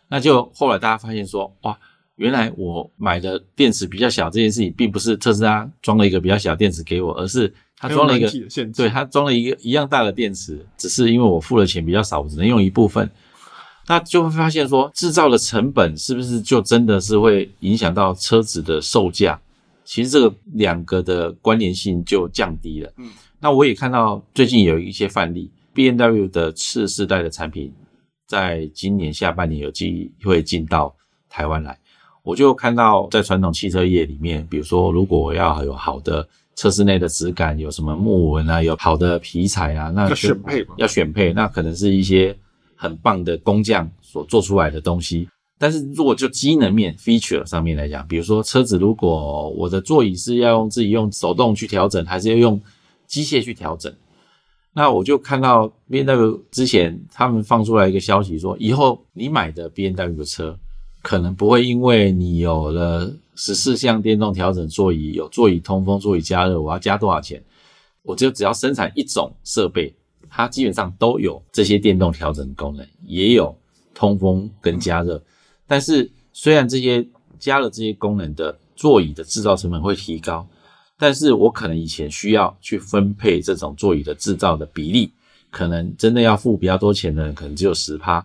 [0.09, 1.79] 那就后来大家发现说，哇。
[2.17, 8.31] 原来我买的电池比较小这件事情，并不是特斯拉装了一个比较小的电池给我，而是他装了一个，
[8.75, 13.11] 对，他装了一个一样大的电池，只是因为我付的钱比较少，我只能用一部分。
[13.87, 19.39] 那就会发现说，制造的成本是不是就真的是会影响到车子的售价？
[19.87, 22.93] 其实这个两个的关联性就降低了。
[22.99, 23.09] 嗯，
[23.41, 27.73] 那我也看到最近有一些范例，BMW 的次世代的产品，
[28.27, 30.95] 在今年下半年有机会进到
[31.31, 31.79] 台湾来。
[32.23, 42.37] 我就看到，在传统汽车业里面，比如说，如果我要有好的车室内的质感，有什么木纹啊，有好的皮材啊，那要选配嘛，要选配，那可能是一些
[42.75, 45.29] 很棒的工匠所做出来的东西。
[45.59, 52.61] 但是如果就机能面 feature 上面来讲，比如说车子，如果我的座椅是要用自己用手动去调整，还是要用
[53.07, 53.93] 机械去调整，
[54.73, 60.59] 那我就看到 BMW 之前他们放出来一个消息说，以后你买的 BMW 的车。
[61.03, 67.41] 可能不会因为你有了十四项电动调整座椅，有座椅通风、座椅加热，我要加多少钱？
[68.03, 69.95] 我就只要生产一种设备，
[70.29, 73.57] 它基本上都有这些电动调整功能，也有
[73.95, 75.23] 通风跟加热。
[75.67, 77.07] 但是虽然这些
[77.39, 80.47] 加了这些功能的座椅的制造成本会提高，
[80.99, 85.11] 但是我可能以前需要去分配这种座椅的制造的比例，
[85.51, 88.25] 可能真的要付比较多钱的人，可能只有十趴。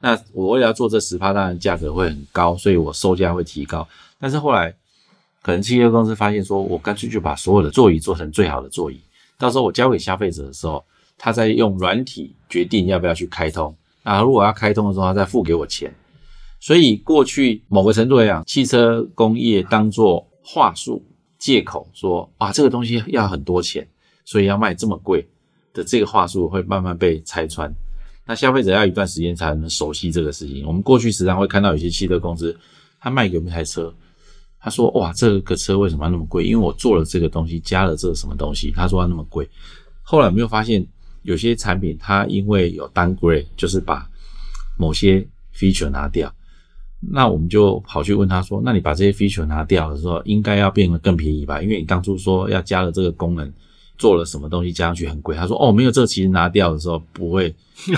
[0.00, 3.86] 那我为了要做这十趴，当然价格会很高，所以我售价会提高。
[4.18, 4.72] 但是后来，
[5.42, 9.00] 可能汽车公司发现说，我干脆就把所有的座椅做成最好的座椅，
[9.36, 10.84] 到时候我交给消费者的时候，
[11.16, 13.74] 他再用软体决定要不要去开通。
[14.04, 15.92] 那如果要开通的时候，他再付给我钱。
[16.60, 21.04] 所以过去某个程度来讲，汽车工业当做话术
[21.38, 23.86] 借口说，啊，这个东西要很多钱，
[24.24, 25.26] 所以要卖这么贵
[25.72, 27.72] 的这个话术会慢慢被拆穿。
[28.26, 30.66] 那消费者要一段时间才能熟悉这个事情。
[30.66, 32.54] 我们过去时常会看到有些汽车公司，
[33.00, 33.94] 他卖给我们一台车，
[34.60, 36.44] 他说：“哇，这个车为什么要那么贵？
[36.44, 39.48] 因为我做了这个东西，加了这个什么东西。”他说要那么贵。
[40.02, 40.86] 后来没有发现，
[41.22, 44.06] 有些产品它因为有 downgrade，就是把
[44.76, 46.30] 某些 feature 拿掉。
[47.00, 51.62] 那我们就跑去问他说：“那你把这些 feature 拿掉的时候，应该要变得更便宜吧？
[51.62, 53.52] 因为你当初说要加了这个功能。”
[53.98, 57.52] 做了什么东西加上去很贵，他说哦，没有，这个其实拿掉的时候不会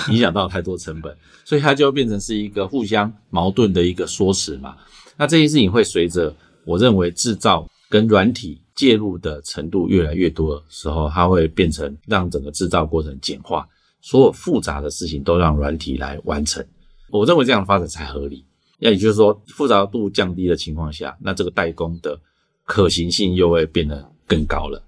[0.08, 4.74] 影响到太多成本， 所以它就变成是一个互相矛盾的一个说辞嘛。
[5.18, 6.34] 那这些事情会随着
[6.64, 13.68] 我认为制造跟软体介入的程度越来越多的时候，它会变成让整个制造过程简化，
[14.00, 16.64] 所有复杂的事情都让软体来完成。
[17.10, 18.42] 我认为这样的发展才合理。
[18.80, 22.18] 那也就是说，复杂度降低的情况下，那这个代工的
[22.64, 24.82] 可行性又会变得更高了。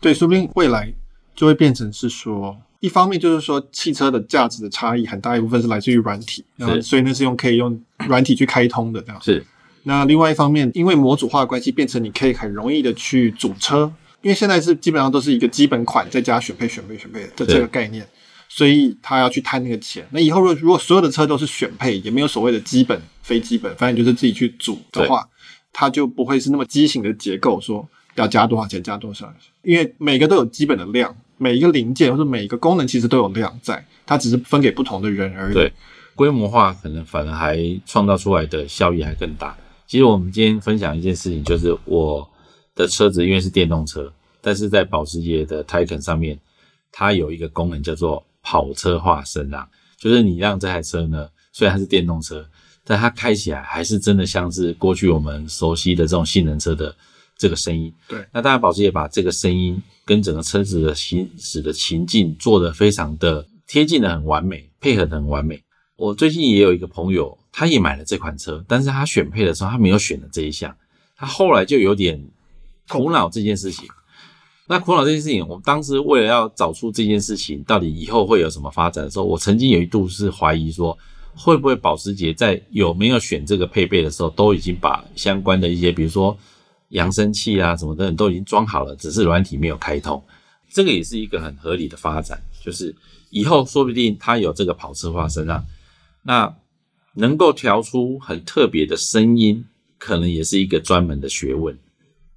[0.00, 0.94] 对，说不定未来
[1.34, 9.20] 就会变成是说，一方面就是说汽车的价值的差异很大一部分是来自于软体，然后所以那是用可以用软体去开通的这样。
[9.20, 9.44] 是。
[9.84, 13.90] 那另外一方面，因为模组化的关系，变成你可以很容易的去组车，
[14.20, 18.06] 因为现在是基本上都是一个基本款再加选配、选配、选配的这个概念，
[18.48, 20.06] 所以他要去摊那个钱。
[20.10, 25.28] 那以后如果如果所有的车都是选配，也没有所谓的基本、非基本，反正就是自己去组的话，
[25.72, 27.88] 它就不会是那么畸形的结构说。
[28.14, 28.82] 要加多少钱？
[28.82, 29.32] 加多少？
[29.62, 35.54] 因为每个都有基本的量，每一个零件或者每一个功能其实都有量在，它只是分给不同的人而已。
[35.54, 35.72] 对，
[36.16, 39.56] 规模化可能反而还创造出来的效益还更大。
[39.86, 42.28] 其实我们今天分享一件事情，就是我
[42.74, 46.36] 的车子因为是电动车，但是在保时捷的 Taycan 上面，
[46.90, 49.68] 它有一个功能叫做跑车化声浪，
[49.98, 52.48] 就是你让这台车呢，虽然它是电动车，
[52.82, 56.96] 但它开起来还是真的像是过去我们熟悉的这种性能车的
[57.36, 57.92] 这个声音。
[58.08, 65.62] 对，那当然保时捷把这个声音跟整个车子的行驶的情境做得非常的贴近的很完美，配合的很完美。
[65.96, 70.74] 我最近也有一个朋友，他也买了这款车，但是他选配的时候他没有选的这一项，
[71.18, 72.18] 他后来就有点
[72.88, 73.86] 苦恼这件事情。
[74.70, 80.96] 那苦恼这件事情，我们当时为了要找出这件事情到底以后会有什么发展的时候，我曾经有一度是怀疑说，
[81.34, 86.36] 会不会保时捷在有没有选这个配备的时候，都已经把相关的一些，比如说
[86.90, 90.22] 扬声器啊什么的都已经装好了，只是软体没有开通。
[90.70, 92.94] 这个也是一个很合理的发展，就是
[93.30, 95.64] 以后说不定它有这个跑车化声浪，
[96.24, 96.54] 那
[97.14, 99.64] 能够调出很特别的声音，
[99.96, 101.78] 可能也是一个专门的学问。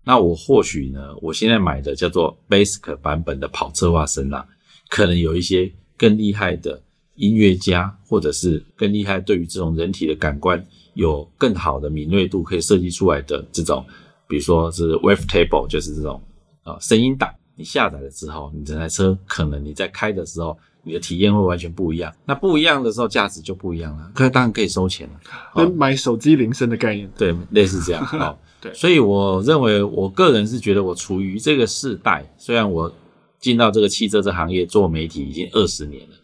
[0.03, 4.43] 那我或许呢，我现在买的叫做 Basic 版本的跑车化声浪，
[4.89, 6.81] 可能有一些更厉害的
[7.15, 13.85] 音乐家，或者是更厉害对于这种人体的感官有更好的敏锐度，可以设计出来的这种，
[14.27, 16.19] 比如说是 Wavetable，就是这种
[16.63, 17.31] 啊声音档。
[17.55, 22.11] 你下载了之后，你这台车可能你在开的时候，你的体验会完全不一样。
[22.25, 24.11] 那不一样的时候，价值就不一样了。
[24.15, 25.19] 可当然可以收钱了，
[25.53, 28.03] 跟买手机铃声的概念，对，类似这样。
[28.03, 28.39] 好。
[28.61, 32.93] 对，所以我认为，我个人是觉得我处于这个世代，虽然我
[33.39, 36.15] 进到这个汽车这行业做媒体已经二十年了，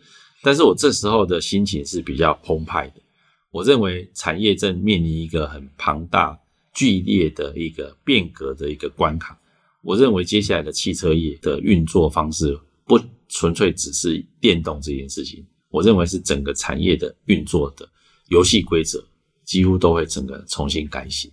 [0.43, 3.01] 但是我这时候的心情是比较澎湃的。
[3.49, 6.37] 我认为产业正面临一个很庞大、
[6.73, 9.39] 剧烈的一个变革的一个关卡。
[9.81, 17.89] 我认为接下来的汽车业的运作方式不纯粹只是电动这件事情，我认为是整个产业的运作的
[18.27, 19.03] 游戏规则
[19.43, 21.31] 几乎都会整个重新改写。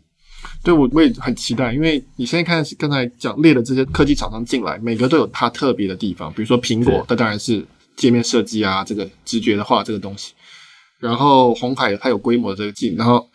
[0.63, 6.33] 对，我我也很期待，因为你现在看刚才讲列的这些科技厂商进来，每个都有它特别的地方。
[6.33, 7.65] 比如说苹果，它当然是
[7.97, 10.33] 界面设计啊，这个直觉的话这个东西。
[10.99, 13.29] 然后红海它有规模的这个镜，然后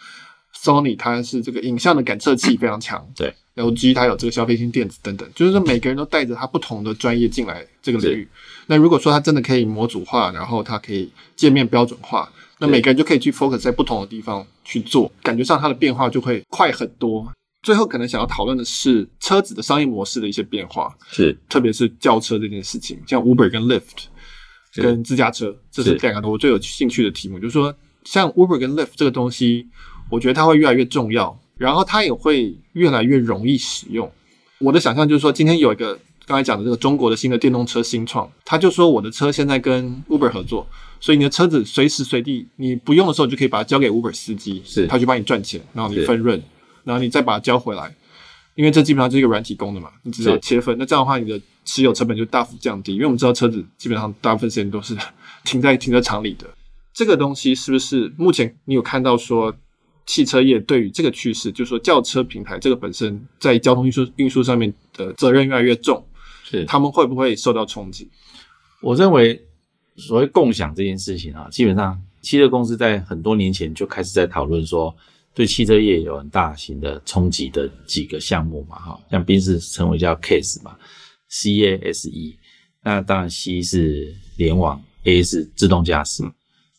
[0.56, 3.06] Sony 它是这个影像的感测器非常强。
[3.16, 8.28] 对，LG 它有这个消费性电子等等，就是说每个人都带着它不同的专业进来这个领域。
[8.66, 12.32] 那如果说它真的可以模组化，然后它可以界面标准化。
[12.60, 17.32] 那每个人就可以去 focus 在不同的地方去做，感觉上它的变化就会快很多。
[17.62, 24.06] 最后可能想要讨论的是车子的商业模式的一些变化，是特别是轿车这件事情，像 Uber 跟 Lyft
[24.76, 27.38] 跟自驾车，这是两个我最有兴趣的题目。
[27.38, 29.68] 就是说，像 Uber 跟 Lyft 这个东西，
[30.10, 34.10] 我觉得它会越来越重要，然后它也会越来越容易使用。
[34.60, 36.00] 我的想象就是说，今天有一个
[36.30, 40.68] 刚才讲的这个中国的新的电动车新创，他就说我的车现在跟 Uber 合作。
[41.00, 46.40] 所以你的车子随时随地你不用的时候，你就可以把它交给 Uber 司机，是他去帮你赚钱，然后你分润，
[46.84, 47.96] 然后你再把它交回来，
[48.54, 54.96] 因为这基本上就是一个软体工的嘛，你只要切分，那这样的话你的持有成本就大幅降低，因为我们知道车子基本上大部分时间都是
[55.46, 56.46] 停在停车场里的。
[56.94, 59.56] 这个东西是不是目前你有看到说
[60.06, 66.06] 汽车业对于这个趋势，就是说轿车平台这个本身在交通运输运输上面的责任越来越重，
[66.50, 68.10] 是他们会不会受到冲击？
[68.82, 69.46] 我认为。
[70.02, 74.96] 所谓共享这件事情啊，基本上汽车公司在很多年前就开始在讨论说，
[75.34, 80.78] 对汽车业有很大型的冲击的几个项目嘛，哈，像宾士称为叫 CASE 嘛
[81.28, 82.38] ，C A S E，
[82.82, 86.24] 那当然 C 是联网，A 是自动驾驶，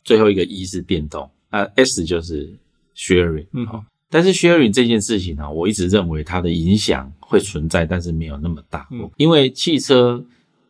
[0.02, 2.50] 最后一个 E 是电动，那 S 就是
[2.96, 10.22] Sharing，嗯，好，但是 Sharing 这件事情呢，我一直认为它的影响会存在，但是没有那么大，嗯，因为汽车。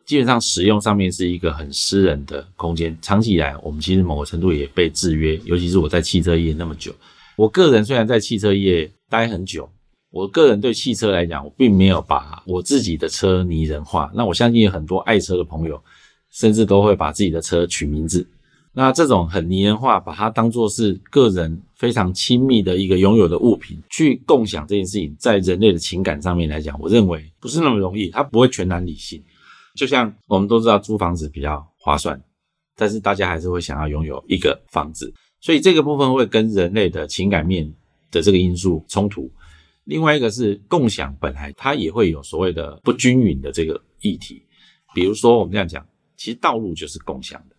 [0.03, 6.93] 基本上使用上面是一个很私人的空间，长期以来我们其实某个程度也被制约，尤其是我在汽车业那么久。
[7.37, 9.69] 我个人虽然在汽车业待很久，
[10.09, 14.11] 我个人对汽车来讲，我并没有把我自己的车拟人化。
[14.13, 15.81] 那我相信有很多爱车的朋友，
[16.31, 18.27] 甚至都会把自己的车取名字。
[18.73, 29.21] 那这种很拟人化，把它当作是个人非常亲密的一个拥有的物品去共享这件事情，在人类的情感上面来讲，我认为不是那么容易，它不会全然理性。
[29.75, 32.21] 就像我们都知道租房子比较划算，
[32.75, 37.69] 但是大家还是会想要拥有一个房子，所以这个部分会跟人类的情感面
[38.09, 39.29] 的这个因素冲突。
[39.83, 44.41] 另外一个是共享本来它也会有所谓的不均匀的这个议题，
[44.93, 47.55] 比如说我们这样讲，其实道路就是共享的，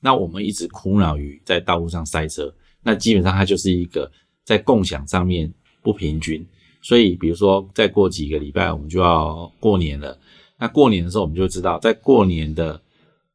[0.00, 4.10] 那我们一直苦恼于在道路上塞车，那基本上它就是一个
[4.44, 6.46] 在共享上面不平均。
[6.80, 10.16] 所以比如说再过几个礼拜我们就要过年了。
[10.60, 12.80] 那过年的时候，我们就知道，在过年的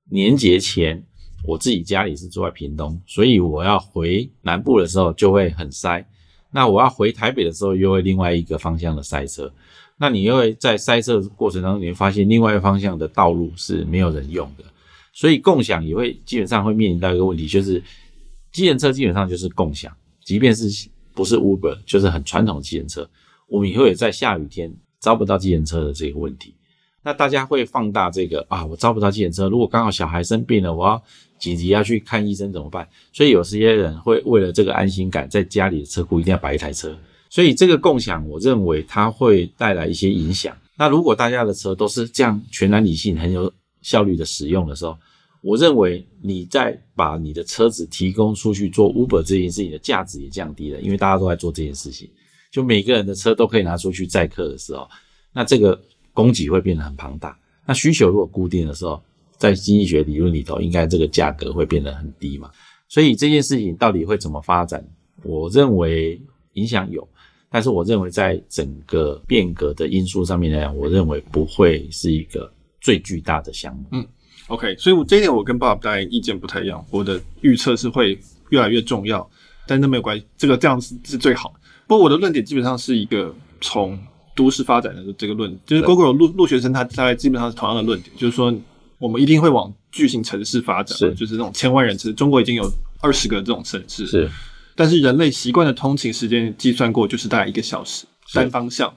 [0.10, 1.02] 年节前，
[1.46, 6.06] 我自己家里是住在屏东，所以我要回南部的时候就会很塞。
[6.52, 9.52] 那我要回台北的时候，又会另外一个方向的塞车。
[9.98, 14.64] 那你又会在塞车的过程当中，你会发现另外一个方向的道路是没有人用的。
[15.14, 17.82] 所以共享也会基本上会面临到一个问题，就是
[18.52, 19.96] 计程车基本上就是共享，
[20.26, 23.10] 即便是不是 Uber，就是很传统的计程车，
[23.48, 26.54] 我们也会有在下雨天招不到计程车的这个问题。
[27.06, 31.04] 那大家会放大这个啊，我招不到计程车，如果刚好小孩生病了，我要
[31.38, 32.88] 紧急要去看医生怎么办？
[33.12, 36.98] 所以有些人会为了这个安心感，在家里的车库一定要摆一台车。
[37.30, 40.56] 所以这个共享，我认为它会带来一些影响。
[40.78, 43.52] 那如果大家的车都是这样全然理性、很有
[43.84, 44.98] 效率的使用的时候，
[45.42, 52.10] 我认为你在把你的车子提供出去做 Uber 这件事情的价值也降低了，因为大家都在做这件事情，
[52.52, 54.90] 就每个人的车都可以拿出去载客的时候，
[55.34, 55.80] 那这个
[56.14, 57.38] 供给会变得很庞大。
[57.66, 59.02] 那需求如果固定的时候，
[59.38, 62.50] 在经济学理论里头，应该这个价格会变得很低嘛。
[62.88, 64.86] 所以这件事情到底会怎么发展？
[65.24, 66.22] 我认为
[66.54, 67.08] 影响有，
[67.50, 72.52] 但是我认为在整个变革的因素上面来讲，我认为不会是一个
[72.84, 73.84] 最巨大的项目。
[73.94, 74.08] 嗯。
[74.48, 76.86] OK，所以我这一点我跟 Bob 大概意见不太一样。
[76.92, 78.20] 我的预测是会
[78.50, 79.28] 越来越重要，
[79.66, 81.54] 但是那没有关系，这个这样子是最好。
[81.88, 83.98] 不过我的论点基本上是一个从
[84.36, 88.54] 都市发展的这个论，就是 Google 陆陆学生他大概基本上是同样的论点，就是说
[89.00, 92.14] 我们一定会往巨型城市发展，是就是那种千万人次。
[92.14, 92.70] 中国已经有
[93.00, 94.30] 二十个这种城市，是，
[94.76, 98.94] 但是人类习惯的通勤时间计算过，就是大概一个小时单方向。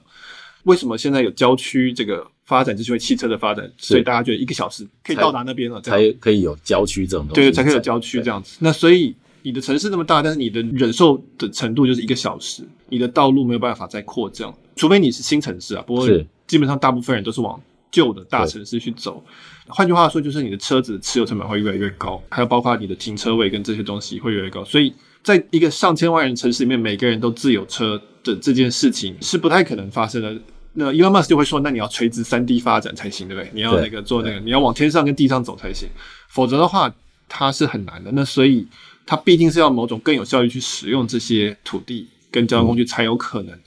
[0.67, 2.25] 为什么现在有郊区这个？
[2.47, 7.41] 发展就是因为汽车的发展，所以大家觉得一个小时可以到达那边了，才可以有郊区这种东西。
[7.41, 8.55] 对，才可以有郊区这样子。
[8.61, 15.83] 那所以你的城市那么大，但是你的忍受的程度就是一个小时，你的道路没有办法再扩张，除非你是新城市啊。
[15.85, 16.07] 不过
[16.47, 17.61] 基本上大部分人都是往
[17.91, 19.21] 旧的大城市去走。
[19.67, 24.63] 换句话说，就是你的车子持有成本会越来越高，还有包括你的停车位跟这些东西会越来越高。
[24.63, 30.41] 所以在一个上千万人城市里面，每个人都自有车的这件事情是不太可能发生的。
[30.79, 33.49] 那 Elon Musk 就会说，那你要垂直三 D 发展才行，对不对？
[33.51, 35.89] 你要那个做那个，你要往天上跟地上走才行，
[36.27, 36.93] 否则的话，
[37.27, 38.11] 它是很难的。
[38.13, 38.67] 那所以，
[39.03, 43.55] 它必定是要某种更有效率去使用这些土地跟交通工具才有可能。
[43.55, 43.61] 嗯、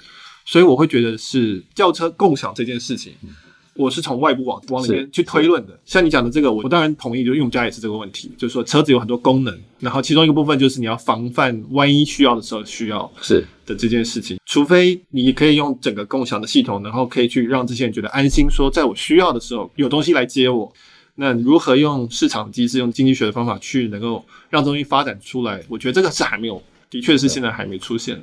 [0.45, 3.13] 所以，我会觉得是轿车共享这件事情。
[3.25, 3.31] 嗯
[3.75, 20.71] 我是从外部往往里面去推论的，像你讲的这个，我我当然同意，就因为我们家也是这个问题，就是说车子有很多功能，然后其中一个部分就是你要防范万一需要的时候需要是的这件事情，除非你可以用整个共享的系统，然后可以去让这些人觉得安心，说在我需要的时候有东西来接我。
[21.17, 25.63] 那如何用市场机制、用经济学的方法去能够让东西发展出来？
[25.69, 28.23] 我觉得这个是还没有，的确是现在还没出现的。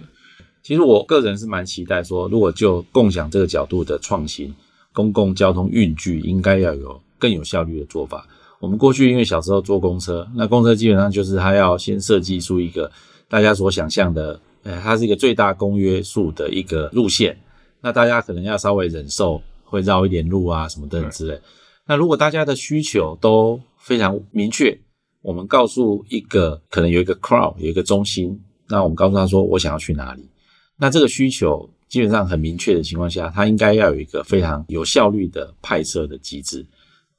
[0.63, 4.53] 其实我个人是蛮期待说，如果就共享这个角度的创新。
[4.97, 8.27] 公共交通运具应该要有更有效率的做法。
[8.59, 12.91] 我们过去因为小时候坐公车，那公车基本上就是它要先设计出一个
[13.29, 17.37] 大家所想象的，呃，它是一个最大公约数的一个路线。
[17.79, 21.39] 那大家可能要稍微忍受会绕一点路啊什么等等之类。
[21.85, 24.75] 那如果大家的需求都非常明确，
[25.21, 30.27] 我们告诉一个可能有一个 crowd 有一个中心，那我们告诉他说我想要去哪里，
[30.79, 31.69] 那这个需求。
[31.87, 36.65] 基本上很明确的情况下，它应该要有一个非常有效率的派车的机制。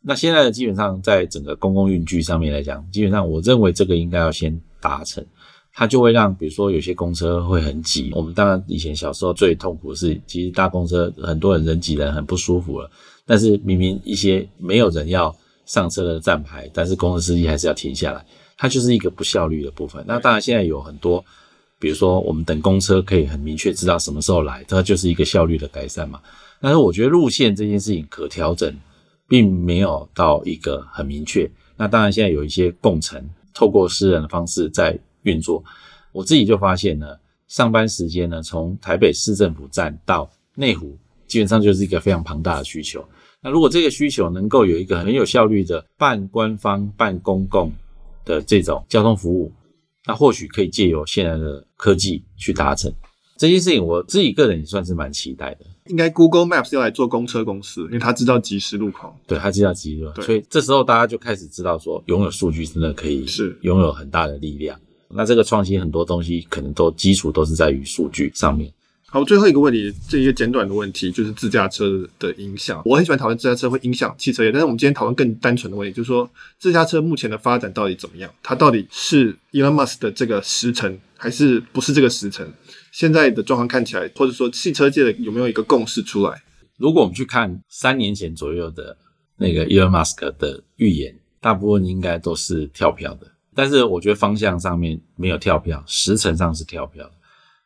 [0.00, 5.24] 那现在的基本上在整个公共运具上面来讲，基本上我认为这个应该要先达成，
[5.72, 8.10] 它就会让比如说有些公车会很挤。
[8.14, 12.90] 我们当然以前小时候最痛苦的是，其实搭公车很多人人挤人很不舒服了，
[13.26, 15.34] 但是明明一些没有人要
[15.66, 18.24] 上车的站牌，但是公车司机还是要停下来，
[18.56, 20.04] 它就是一个不效率的部分。
[20.06, 21.24] 那当然现在有很多。
[21.80, 26.20] 比如说，我们等公车可以很明确知道什么时候来，这就是一个效率的改善嘛。
[26.60, 28.74] 但是我觉得路线这件事情可调整，
[29.28, 31.48] 并没有到一个很明确。
[31.76, 33.24] 那当然现在有一些共乘，
[33.54, 35.62] 透过私人的方式在运作。
[36.10, 37.06] 我自己就发现呢，
[37.46, 40.98] 上班时间呢，从台北市政府站到内湖，
[41.28, 43.04] 基本上就是一个非常庞大的需求。
[43.40, 47.72] 那如果这个需求能够有一个很有效率的半官方半公共
[48.24, 49.52] 的这种交通服务。
[50.08, 52.90] 那或许可以借由现在的科技去达成
[53.36, 55.66] 这件事情，我自己个人也算是蛮期待的。
[55.86, 64.80] 应该 Google Maps 要来做公车公司，因为他知道即时路况，对，他知道即时路况，所以这时候大家就开始知道说，拥有数据真的可以是拥有很大的力量。
[65.10, 68.72] 那这个创新很多东西可能都基础都是在于数据上面。
[69.10, 72.82] 好，最后一个问题，这一个简短的问题，就是自驾车的影响。
[72.84, 76.28] 我很喜欢讨论自驾车会影响汽车业，但是我们今天讨论更单纯的问题，就是说
[76.58, 78.30] 自驾车目前的发展到底怎么样？
[78.42, 82.52] 它到底是 Elon Musk 的这个时辰，还是不是这个时辰？
[82.92, 86.42] 现在的状况看起来，或者说汽车界的有没有一个共识出来？
[86.76, 88.94] 如果我们去看三年前左右的
[89.38, 93.26] 那个 Elon Musk 的预言，大部分应该都是跳票的。
[93.54, 97.10] 但是我觉得方向上面没有跳票，时辰上是跳票。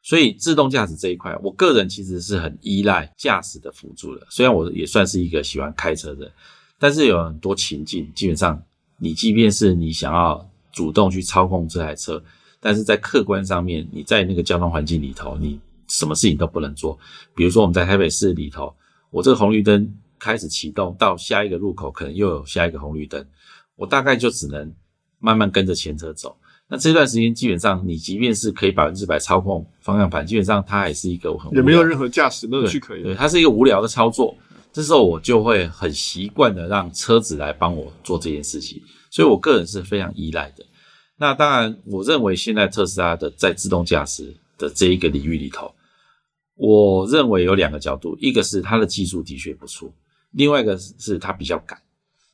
[0.03, 4.27] 所以自动驾驶这一块，我个人其实是很依赖驾驶的辅助的。
[4.29, 6.31] 虽然我也算是一个喜欢开车的，
[6.79, 8.61] 但是有很多情境，基本上
[8.99, 12.23] 你即便是你想要主动去操控这台车，
[12.59, 16.99] 但是在客观上面，你在那个交通环境里头，你什么事情都不能做。
[17.37, 18.75] 比如说我们在台北市里头，
[19.11, 23.25] 我这个红绿灯开始启动，到下一个路口可能又有下一个红绿灯，
[23.77, 24.75] 我大概就只能
[25.21, 26.37] 慢慢跟着前车走。
[26.73, 33.05] 那这段时间基本上，你即便是可以百分之百操控方向盘，基本上它还是一个很，也没有任何驾驶乐趣可言。
[33.05, 34.35] 对，它是一个无聊的操作。
[34.73, 40.65] 这时候我就会很习惯的让车子来帮我做这件事情，所以我个人是非常依赖的。
[41.19, 45.71] 那当然，我认为现在特斯拉的在自动驾驶的这一个领域里头，
[46.55, 49.93] 我认为有两个角度，一个是它的技术的确不错，
[50.31, 51.79] 另外一个是它比较赶，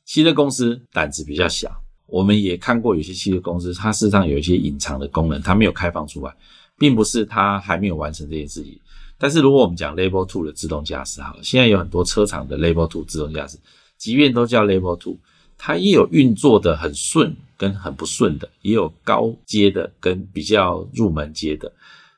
[0.05, 1.69] 新的公司胆子比较小。
[2.11, 6.35] 我们也看过有些汽车公司，它事实上有一些隐藏的功能，它没有开放出来，
[6.77, 8.79] 并不是它还没有完成这件事情。
[9.17, 13.57] 但是如果我们讲 Level Two 的自动驾驶，好了，现在有很多车厂的 Level Two 自动驾驶，
[13.97, 15.17] 即便都叫 Level Two，
[15.57, 21.71] 它也有运作的很顺跟很不顺的，也有高阶的跟比较入门阶的。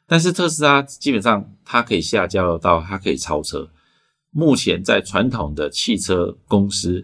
[0.06, 3.68] 但是特斯拉基本上它可以下交流道，它可以超车。
[4.30, 7.04] 目前在传统的汽车公司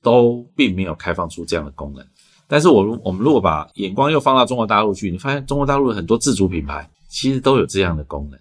[0.00, 2.06] 都并没有开放出这样的功能。
[2.52, 8.38] 但是我我们如果把眼光又放到中国大陆去，你发现中国大陆的很多自主品牌其实都有这样的功能，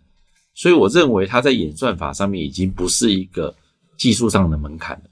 [0.53, 3.55] 所以我认为它在演算法上面已经不是一个
[3.97, 5.03] 技术上的门槛了，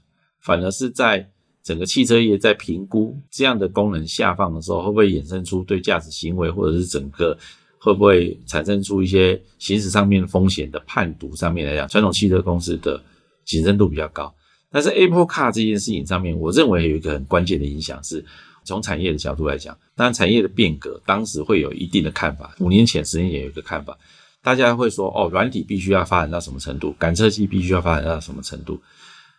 [0.42, 1.26] 反而是在
[1.64, 7.34] 整个汽车业在评估这样的功能下放的时候，会不会衍生出对驾驶行为或者是整个
[7.78, 13.02] 会不会产生出一些行驶上面风险的判读上面来讲，传统汽车公司的
[13.46, 14.30] 谨慎度比较高。
[14.70, 18.22] 但是 Apple Car 这件事情上面，我认为有一个很关键的影响是。
[18.64, 22.54] 从产业的角度来讲，当然产业的变革，当时会有一定的看法。
[22.60, 23.96] 五年前、十年前有一个看法，
[24.42, 28.80] 大家会说：哦，软体必须要发展到什么程度，感测器必须要发展到什么程度。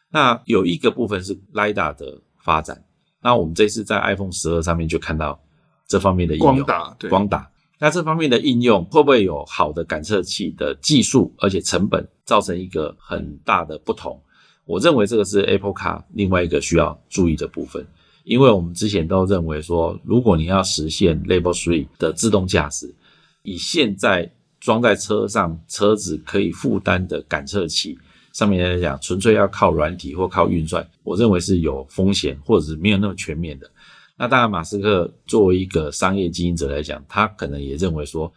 [0.10, 2.84] 那有一个部分是 LiDAR 的发展。
[3.24, 5.40] 那我们这次在 iPhone 十二上面就看到
[5.88, 7.50] 这方面的应用，光打，对，光打。
[7.80, 14.22] 那这方面的应用会不会有好的感测器的技术，而且成本造成一个很大的不同？
[14.66, 17.86] 我认为这个是 Apple Car 另外一个需要注意的部分。
[18.24, 22.94] 因为我们之前都认为说，如果你要实现 Level Three 的自动驾驶，
[23.44, 27.98] 以现在装在车上车子可以负担的感测器
[28.34, 33.70] 上面来讲，纯粹要靠软体或靠运算，我认为是有风险或者是没有那么全面的。
[34.18, 38.32] 那当然，马斯克作为一个商业经营者来讲，他可能也认为说，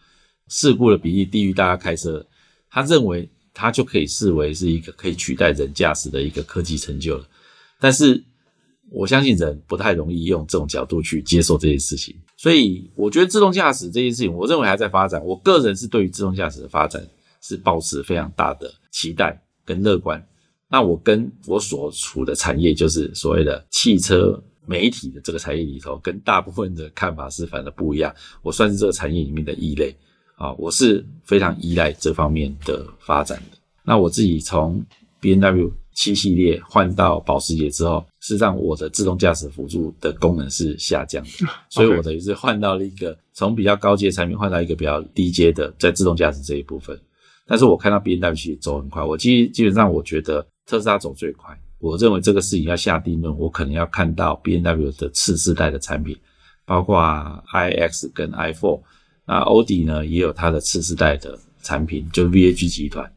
[0.49, 2.24] 事故的比例低于大家开车，
[2.70, 7.28] 他认为他就可以视为是一个可以取代人驾驶的一个科技成就了。
[7.78, 8.24] 但是，
[8.95, 15.20] 我相信人不太容易用这种角度去接受这件事情，所以我觉得自动驾驶这件事情，我认为还在发展。
[15.24, 17.05] 我个人是对于自动驾驶的发展
[17.42, 20.24] 是抱持非常大的期待跟乐观。
[20.68, 28.14] 那我跟我所处的产业，就是所谓的汽车媒体的这个产业里头，跟大部分的看法是反而不一样。
[28.42, 29.92] 我算是这个产业里面的异类
[30.36, 33.59] 啊，我是非常依赖这方面的发展的。
[33.82, 34.80] 那我自己从
[35.20, 35.72] BMW。
[35.97, 46.98] 七系列换到保时捷之后，事实上我的自动驾驶辅助的功能是下降的， 所以我等于是换到了一个从比较高阶产品换到一个比较低阶的在自动驾驶这一部分。
[47.46, 51.54] 但是我看到 B N W 其实走很快，我基基本上我觉得特斯拉走最快。
[51.78, 56.16] 我认为这个事情要下定论，我可能要看到 B N W 的次世代的产品，
[56.64, 56.98] 包括
[57.52, 58.80] iX 跟 i Four。
[59.26, 63.12] 那欧迪呢也有它的次世代的产品，就是 VAG 集团。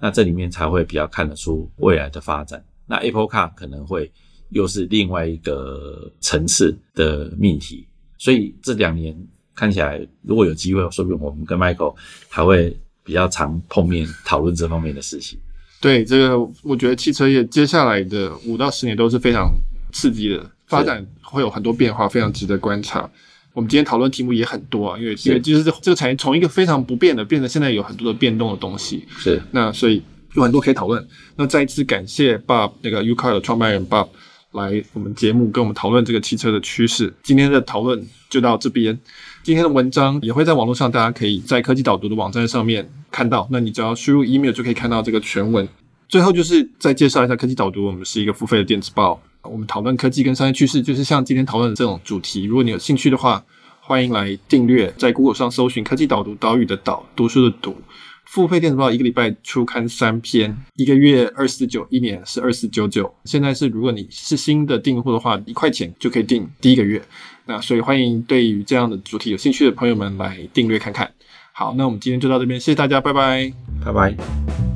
[0.00, 2.64] 那这里面才会比较看得出未来的发展。
[2.86, 4.10] 那 Apple Car 可能会
[4.50, 7.86] 又是另外一个层次的命题。
[8.18, 9.16] 所以这两年
[9.54, 11.94] 看起来，如果有机会，说不定我们跟 Michael
[12.28, 15.38] 还会比较常碰面讨论这方面的事情。
[15.80, 19.50] 对，这个我觉得汽车业接下来的五到十年都是非常
[19.92, 23.08] 刺激的发展，会有很多变化，非常值得观察。
[23.52, 29.04] 我们今天讨论题目也很多啊，因为因为就是这个产业从一个非常不变的，变得现在有很多的变动的东西。
[29.18, 30.02] 是，那所以
[30.34, 31.06] 有很多可以讨论。
[31.36, 34.08] 那再一次感谢 Bob 那个 U-Car 的创办人 Bob
[34.56, 37.12] 来我们节目跟我们讨论这个汽车的趋势。
[37.22, 38.98] 今天的讨论就到这边。
[39.42, 43.46] 今天的文章也会在网络上，大家可以在科技导读的网站上面看到。
[43.52, 45.68] 那你只要输入 email 就可以看到这个全文。
[46.08, 49.20] 最后就是再介绍一下科技导读，我们是一个付费的电子报。
[49.42, 52.44] 我们讨论科技跟商业趋势，就是像今天讨论的这种主题。
[52.44, 53.44] 如果你有兴趣的话，
[53.80, 57.76] 欢迎来订阅，在 Google 上搜寻“科技导读”，岛屿的岛，读书的读。
[58.26, 63.12] 付费电子报一个礼拜出刊三篇，一个月二四九，一年是二四九九。
[63.24, 67.00] 现在是如果你是新的订户的话，一块钱就可以订第一个月。
[67.46, 71.10] 那所以欢迎对于这样的主题有兴趣的朋友们来订阅看看。
[71.52, 73.52] 好，那我们今天就到这边，谢谢大家，拜拜，
[73.84, 74.75] 拜拜。